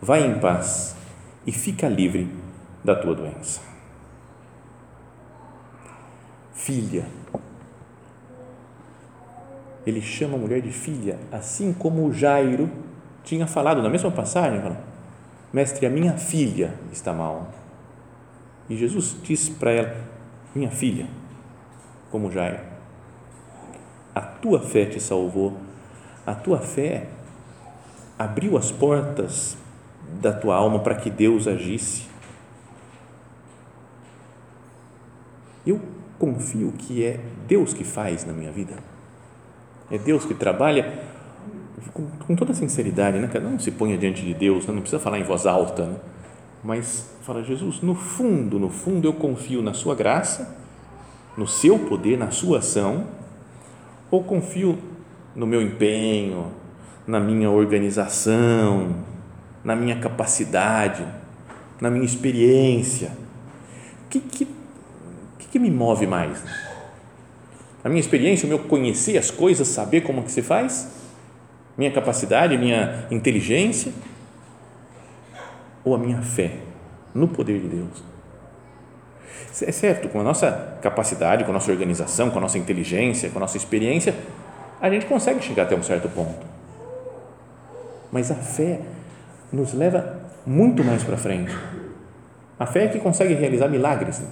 Vai 0.00 0.24
em 0.24 0.38
paz 0.38 0.99
e 1.46 1.52
fica 1.52 1.88
livre 1.88 2.28
da 2.84 2.94
tua 2.94 3.14
doença. 3.14 3.60
Filha. 6.52 7.06
Ele 9.86 10.02
chama 10.02 10.36
a 10.36 10.38
mulher 10.38 10.60
de 10.60 10.70
filha, 10.70 11.18
assim 11.32 11.72
como 11.72 12.12
Jairo 12.12 12.70
tinha 13.24 13.46
falado 13.46 13.82
na 13.82 13.88
mesma 13.88 14.10
passagem, 14.10 14.60
Mestre, 15.52 15.84
a 15.86 15.90
minha 15.90 16.16
filha 16.16 16.74
está 16.92 17.12
mal. 17.12 17.48
E 18.68 18.76
Jesus 18.76 19.16
disse 19.22 19.50
para 19.52 19.72
ela: 19.72 19.96
Minha 20.54 20.70
filha, 20.70 21.08
como 22.10 22.30
é, 22.38 22.60
a 24.14 24.20
tua 24.20 24.60
fé 24.60 24.86
te 24.86 25.00
salvou, 25.00 25.56
a 26.24 26.34
tua 26.34 26.58
fé 26.58 27.08
abriu 28.18 28.56
as 28.56 28.70
portas 28.70 29.56
da 30.20 30.32
tua 30.32 30.56
alma 30.56 30.80
para 30.80 30.94
que 30.94 31.10
Deus 31.10 31.46
agisse. 31.46 32.08
Eu 35.66 35.80
confio 36.18 36.72
que 36.72 37.04
é 37.04 37.20
Deus 37.46 37.72
que 37.72 37.84
faz 37.84 38.24
na 38.24 38.32
minha 38.32 38.52
vida. 38.52 38.74
É 39.90 39.98
Deus 39.98 40.24
que 40.24 40.34
trabalha 40.34 41.10
com, 41.92 42.06
com 42.26 42.36
toda 42.36 42.54
sinceridade, 42.54 43.18
né? 43.18 43.28
Não 43.40 43.58
se 43.58 43.70
ponha 43.70 43.96
diante 43.96 44.22
de 44.22 44.34
Deus, 44.34 44.66
né? 44.66 44.74
não 44.74 44.80
precisa 44.80 45.00
falar 45.00 45.18
em 45.18 45.24
voz 45.24 45.46
alta, 45.46 45.86
né? 45.86 45.96
mas 46.62 47.10
fala, 47.22 47.42
Jesus, 47.42 47.80
no 47.80 47.94
fundo, 47.94 48.58
no 48.58 48.68
fundo 48.68 49.08
eu 49.08 49.12
confio 49.14 49.62
na 49.62 49.72
sua 49.72 49.94
graça, 49.94 50.56
no 51.36 51.46
seu 51.46 51.78
poder, 51.78 52.18
na 52.18 52.30
sua 52.30 52.58
ação, 52.58 53.06
ou 54.10 54.22
confio 54.22 54.78
no 55.34 55.46
meu 55.46 55.62
empenho, 55.62 56.48
na 57.06 57.18
minha 57.18 57.50
organização, 57.50 58.94
na 59.64 59.76
minha 59.76 59.98
capacidade, 59.98 61.06
na 61.80 61.90
minha 61.90 62.04
experiência. 62.04 63.10
O 64.06 64.08
que, 64.08 64.20
que, 64.20 64.48
que 65.50 65.58
me 65.58 65.70
move 65.70 66.06
mais? 66.06 66.42
A 67.82 67.88
minha 67.88 68.00
experiência, 68.00 68.46
o 68.46 68.48
meu 68.48 68.58
conhecer 68.60 69.16
as 69.16 69.30
coisas, 69.30 69.66
saber 69.68 70.02
como 70.02 70.22
que 70.22 70.30
se 70.30 70.42
faz? 70.42 70.88
Minha 71.76 71.90
capacidade, 71.90 72.56
minha 72.58 73.06
inteligência? 73.10 73.92
Ou 75.84 75.94
a 75.94 75.98
minha 75.98 76.20
fé 76.20 76.58
no 77.14 77.26
poder 77.26 77.60
de 77.60 77.68
Deus? 77.68 78.10
É 79.62 79.72
certo, 79.72 80.08
com 80.08 80.20
a 80.20 80.22
nossa 80.22 80.78
capacidade, 80.80 81.44
com 81.44 81.50
a 81.50 81.54
nossa 81.54 81.70
organização, 81.70 82.30
com 82.30 82.38
a 82.38 82.40
nossa 82.40 82.58
inteligência, 82.58 83.30
com 83.30 83.38
a 83.38 83.40
nossa 83.40 83.56
experiência, 83.56 84.14
a 84.80 84.88
gente 84.88 85.06
consegue 85.06 85.42
chegar 85.42 85.64
até 85.64 85.74
um 85.74 85.82
certo 85.82 86.08
ponto. 86.08 86.46
Mas 88.12 88.30
a 88.30 88.34
fé 88.34 88.80
nos 89.52 89.72
leva 89.74 90.20
muito 90.46 90.84
mais 90.84 91.02
para 91.02 91.16
frente. 91.16 91.56
A 92.58 92.66
fé 92.66 92.84
é 92.84 92.88
que 92.88 92.98
consegue 92.98 93.34
realizar 93.34 93.68
milagres. 93.68 94.20
Né? 94.20 94.28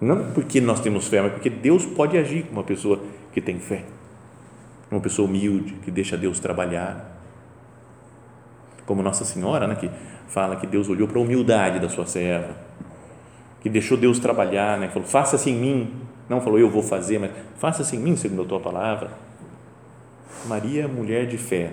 Não 0.00 0.32
porque 0.32 0.60
nós 0.60 0.80
temos 0.80 1.08
fé, 1.08 1.22
mas 1.22 1.32
porque 1.32 1.50
Deus 1.50 1.84
pode 1.84 2.16
agir 2.16 2.44
com 2.44 2.52
uma 2.52 2.62
pessoa 2.62 3.00
que 3.32 3.40
tem 3.40 3.58
fé. 3.58 3.84
Uma 4.90 5.00
pessoa 5.00 5.28
humilde, 5.28 5.74
que 5.82 5.90
deixa 5.90 6.16
Deus 6.16 6.38
trabalhar. 6.38 7.16
Como 8.86 9.02
Nossa 9.02 9.24
Senhora, 9.24 9.66
né, 9.66 9.74
que 9.74 9.90
fala 10.28 10.56
que 10.56 10.66
Deus 10.66 10.88
olhou 10.88 11.08
para 11.08 11.18
a 11.18 11.22
humildade 11.22 11.78
da 11.78 11.88
sua 11.88 12.06
serva, 12.06 12.54
que 13.60 13.68
deixou 13.68 13.98
Deus 13.98 14.18
trabalhar, 14.18 14.78
né, 14.78 14.88
falou: 14.88 15.06
faça-se 15.06 15.50
em 15.50 15.54
mim. 15.54 15.94
Não 16.28 16.40
falou 16.40 16.58
eu 16.58 16.70
vou 16.70 16.82
fazer, 16.82 17.18
mas 17.18 17.30
faça-se 17.56 17.96
em 17.96 17.98
mim 17.98 18.16
segundo 18.16 18.42
a 18.42 18.46
tua 18.46 18.60
palavra. 18.60 19.10
Maria, 20.46 20.86
mulher 20.86 21.26
de 21.26 21.36
fé, 21.36 21.72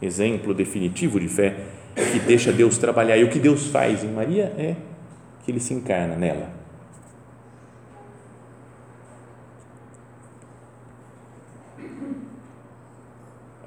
exemplo 0.00 0.54
definitivo 0.54 1.18
de 1.20 1.28
fé, 1.28 1.56
que 1.94 2.18
deixa 2.20 2.52
Deus 2.52 2.78
trabalhar. 2.78 3.16
E 3.16 3.24
o 3.24 3.30
que 3.30 3.38
Deus 3.38 3.66
faz 3.66 4.04
em 4.04 4.08
Maria 4.08 4.52
é 4.56 4.76
que 5.44 5.50
ele 5.50 5.60
se 5.60 5.74
encarna 5.74 6.16
nela 6.16 6.60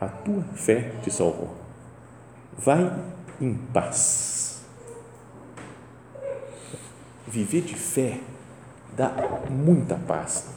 a 0.03 0.07
tua 0.07 0.43
fé 0.55 0.91
te 1.01 1.11
salvou. 1.11 1.55
Vai 2.57 2.91
em 3.39 3.53
paz. 3.53 4.63
Viver 7.27 7.61
de 7.61 7.75
fé 7.75 8.19
dá 8.95 9.11
muita 9.49 9.95
paz. 9.95 10.49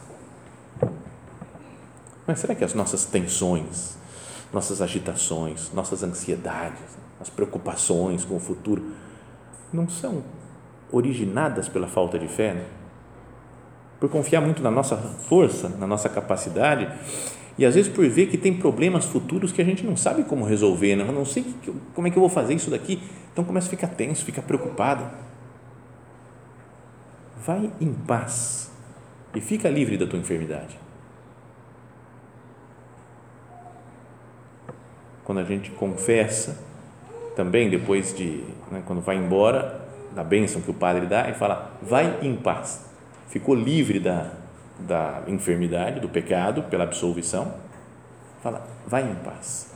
Mas 2.25 2.39
será 2.39 2.53
que 2.53 2.63
as 2.63 2.73
nossas 2.73 3.05
tensões, 3.05 3.96
nossas 4.53 4.81
agitações, 4.81 5.71
nossas 5.73 6.03
ansiedades, 6.03 6.97
as 7.19 7.29
preocupações 7.29 8.23
com 8.23 8.35
o 8.35 8.39
futuro 8.39 8.83
não 9.73 9.89
são 9.89 10.23
originadas 10.91 11.67
pela 11.67 11.87
falta 11.87 12.17
de 12.17 12.27
fé? 12.27 12.53
Né? 12.53 12.65
Por 13.99 14.09
confiar 14.09 14.41
muito 14.41 14.61
na 14.61 14.71
nossa 14.71 14.95
força, 14.95 15.69
na 15.69 15.87
nossa 15.87 16.07
capacidade 16.07 16.87
e 17.57 17.65
às 17.65 17.73
vezes 17.73 17.91
por 17.91 18.07
ver 18.07 18.27
que 18.27 18.37
tem 18.37 18.53
problemas 18.53 19.05
futuros 19.05 19.51
que 19.51 19.61
a 19.61 19.65
gente 19.65 19.83
não 19.83 19.97
sabe 19.97 20.23
como 20.23 20.45
resolver, 20.45 20.95
né? 20.95 21.03
não 21.03 21.25
sei 21.25 21.45
como 21.93 22.07
é 22.07 22.11
que 22.11 22.17
eu 22.17 22.21
vou 22.21 22.29
fazer 22.29 22.53
isso 22.53 22.69
daqui, 22.69 23.01
então 23.33 23.43
começa 23.43 23.67
a 23.67 23.69
ficar 23.69 23.87
tenso, 23.87 24.23
fica 24.23 24.41
preocupado. 24.41 25.09
Vai 27.43 27.71
em 27.81 27.93
paz 27.93 28.71
e 29.33 29.41
fica 29.41 29.69
livre 29.69 29.97
da 29.97 30.05
tua 30.05 30.19
enfermidade. 30.19 30.86
Quando 35.27 35.39
a 35.39 35.43
gente 35.43 35.71
confessa, 35.71 36.57
também 37.35 37.69
depois 37.69 38.15
de, 38.15 38.45
né, 38.71 38.81
quando 38.85 39.01
vai 39.01 39.17
embora, 39.17 39.81
da 40.15 40.23
bênção 40.23 40.61
que 40.61 40.71
o 40.71 40.73
padre 40.73 41.05
dá, 41.05 41.29
e 41.29 41.33
fala, 41.33 41.73
vai 41.81 42.19
em 42.21 42.33
paz. 42.33 42.85
Ficou 43.27 43.53
livre 43.53 43.99
da, 43.99 44.31
da 44.79 45.23
enfermidade, 45.27 45.99
do 45.99 46.07
pecado, 46.07 46.63
pela 46.63 46.85
absolvição, 46.85 47.53
fala, 48.41 48.65
vai 48.87 49.03
em 49.03 49.15
paz. 49.15 49.73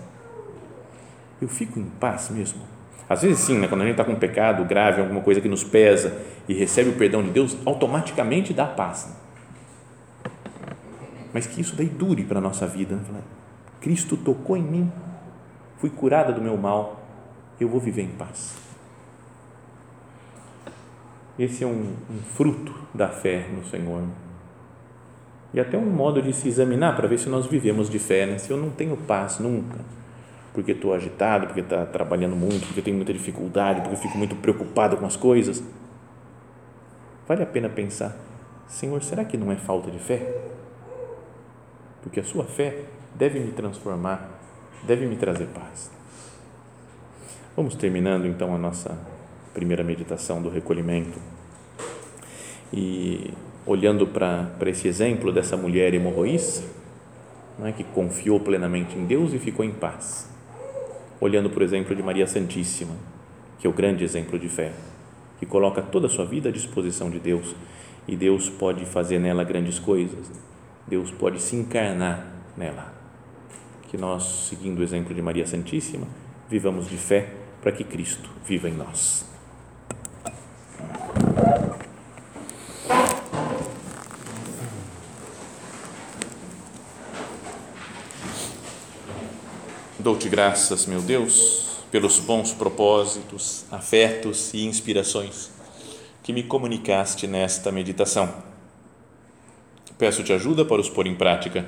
Eu 1.42 1.50
fico 1.50 1.78
em 1.78 1.84
paz 2.00 2.30
mesmo. 2.30 2.62
Às 3.10 3.24
vezes, 3.24 3.40
sim, 3.40 3.60
né, 3.60 3.68
quando 3.68 3.82
a 3.82 3.84
gente 3.84 3.96
está 3.96 4.06
com 4.06 4.14
um 4.14 4.20
pecado 4.20 4.64
grave, 4.64 5.02
alguma 5.02 5.20
coisa 5.20 5.42
que 5.42 5.50
nos 5.50 5.66
pesa 5.66 6.18
e 6.48 6.54
recebe 6.54 6.92
o 6.92 6.94
perdão 6.94 7.22
de 7.22 7.30
Deus, 7.30 7.58
automaticamente 7.66 8.54
dá 8.54 8.66
paz. 8.66 9.14
Mas 11.34 11.46
que 11.46 11.60
isso 11.60 11.76
daí 11.76 11.88
dure 11.88 12.24
para 12.24 12.38
a 12.38 12.42
nossa 12.42 12.66
vida. 12.66 12.96
Né? 12.96 13.20
Cristo 13.82 14.16
tocou 14.16 14.56
em 14.56 14.64
mim, 14.64 14.92
fui 15.82 15.90
curada 15.90 16.32
do 16.32 16.40
meu 16.40 16.56
mal, 16.56 17.02
eu 17.60 17.68
vou 17.68 17.80
viver 17.80 18.04
em 18.04 18.10
paz. 18.10 18.56
Esse 21.40 21.64
é 21.64 21.68
um, 21.68 21.96
um 22.08 22.22
fruto 22.36 22.72
da 22.94 23.08
fé 23.08 23.48
no 23.52 23.66
Senhor 23.66 24.04
e 25.52 25.60
até 25.60 25.78
um 25.78 25.90
modo 25.90 26.22
de 26.22 26.32
se 26.34 26.48
examinar 26.48 26.96
para 26.96 27.08
ver 27.08 27.18
se 27.18 27.28
nós 27.28 27.48
vivemos 27.48 27.90
de 27.90 27.98
fé, 27.98 28.28
né? 28.28 28.38
se 28.38 28.52
eu 28.52 28.58
não 28.58 28.70
tenho 28.70 28.96
paz 28.96 29.40
nunca, 29.40 29.80
porque 30.54 30.72
estou 30.72 30.94
agitado, 30.94 31.48
porque 31.48 31.62
estou 31.62 31.80
tá 31.80 31.86
trabalhando 31.88 32.36
muito, 32.36 32.68
porque 32.68 32.82
tenho 32.82 32.96
muita 32.96 33.12
dificuldade, 33.12 33.82
porque 33.82 33.98
fico 33.98 34.18
muito 34.18 34.36
preocupado 34.36 34.98
com 34.98 35.06
as 35.06 35.16
coisas, 35.16 35.64
vale 37.28 37.42
a 37.42 37.48
pena 37.48 37.68
pensar, 37.68 38.16
Senhor, 38.68 39.02
será 39.02 39.26
que 39.26 39.36
não 39.36 39.52
é 39.52 39.56
falta 39.56 39.90
de 39.90 39.98
fé? 39.98 40.42
Porque 42.04 42.20
a 42.20 42.24
sua 42.24 42.46
fé 42.46 42.84
deve 43.16 43.40
me 43.40 43.52
transformar, 43.52 44.41
deve 44.84 45.06
me 45.06 45.16
trazer 45.16 45.46
paz. 45.48 45.92
Vamos 47.56 47.76
terminando 47.76 48.26
então 48.26 48.56
a 48.56 48.58
nossa 48.58 48.98
primeira 49.54 49.84
meditação 49.84 50.42
do 50.42 50.50
recolhimento. 50.50 51.20
E 52.74 53.34
olhando 53.66 54.08
para 54.08 54.50
esse 54.68 54.88
exemplo 54.88 55.32
dessa 55.32 55.58
mulher 55.58 55.94
hemorroíça, 55.94 56.64
é, 57.64 57.72
que 57.72 57.84
confiou 57.84 58.40
plenamente 58.40 58.98
em 58.98 59.06
Deus 59.06 59.34
e 59.34 59.40
ficou 59.40 59.64
em 59.64 59.72
paz. 59.72 60.30
Olhando 61.20 61.52
o 61.56 61.64
exemplo 61.64 61.96
de 61.96 62.02
Maria 62.02 62.26
Santíssima, 62.26 62.96
que 63.60 63.68
é 63.68 63.70
o 63.70 63.74
grande 63.74 64.04
exemplo 64.04 64.40
de 64.40 64.50
fé, 64.50 64.72
que 65.40 65.46
coloca 65.46 65.82
toda 65.82 66.08
a 66.08 66.10
sua 66.10 66.26
vida 66.26 66.50
à 66.50 66.52
disposição 66.52 67.10
de 67.10 67.20
Deus 67.20 67.56
e 68.08 68.16
Deus 68.16 68.50
pode 68.50 68.86
fazer 68.86 69.20
nela 69.20 69.44
grandes 69.44 69.78
coisas, 69.78 70.32
Deus 70.88 71.12
pode 71.12 71.42
se 71.42 71.56
encarnar 71.56 72.26
nela. 72.58 73.01
Que 73.92 73.98
nós, 73.98 74.48
seguindo 74.48 74.80
o 74.80 74.84
exemplo 74.84 75.14
de 75.14 75.22
Maria 75.22 75.46
Santíssima, 75.46 76.08
vivamos 76.50 76.90
de 76.90 76.96
fé 76.96 77.34
para 77.62 77.74
que 77.74 77.84
Cristo 77.84 78.30
viva 78.48 78.70
em 78.70 78.74
nós. 78.74 79.26
Dou-te 90.00 90.30
graças, 90.30 90.86
meu 90.86 91.02
Deus, 91.02 91.84
pelos 91.92 92.18
bons 92.18 92.54
propósitos, 92.54 93.66
afetos 93.70 94.54
e 94.54 94.64
inspirações 94.64 95.52
que 96.24 96.32
me 96.32 96.44
comunicaste 96.44 97.28
nesta 97.28 97.74
meditação. 97.74 98.34
Peço-te 99.98 100.32
ajuda 100.32 100.64
para 100.64 100.80
os 100.80 100.90
pôr 100.90 101.08
em 101.08 101.16
prática. 101.16 101.68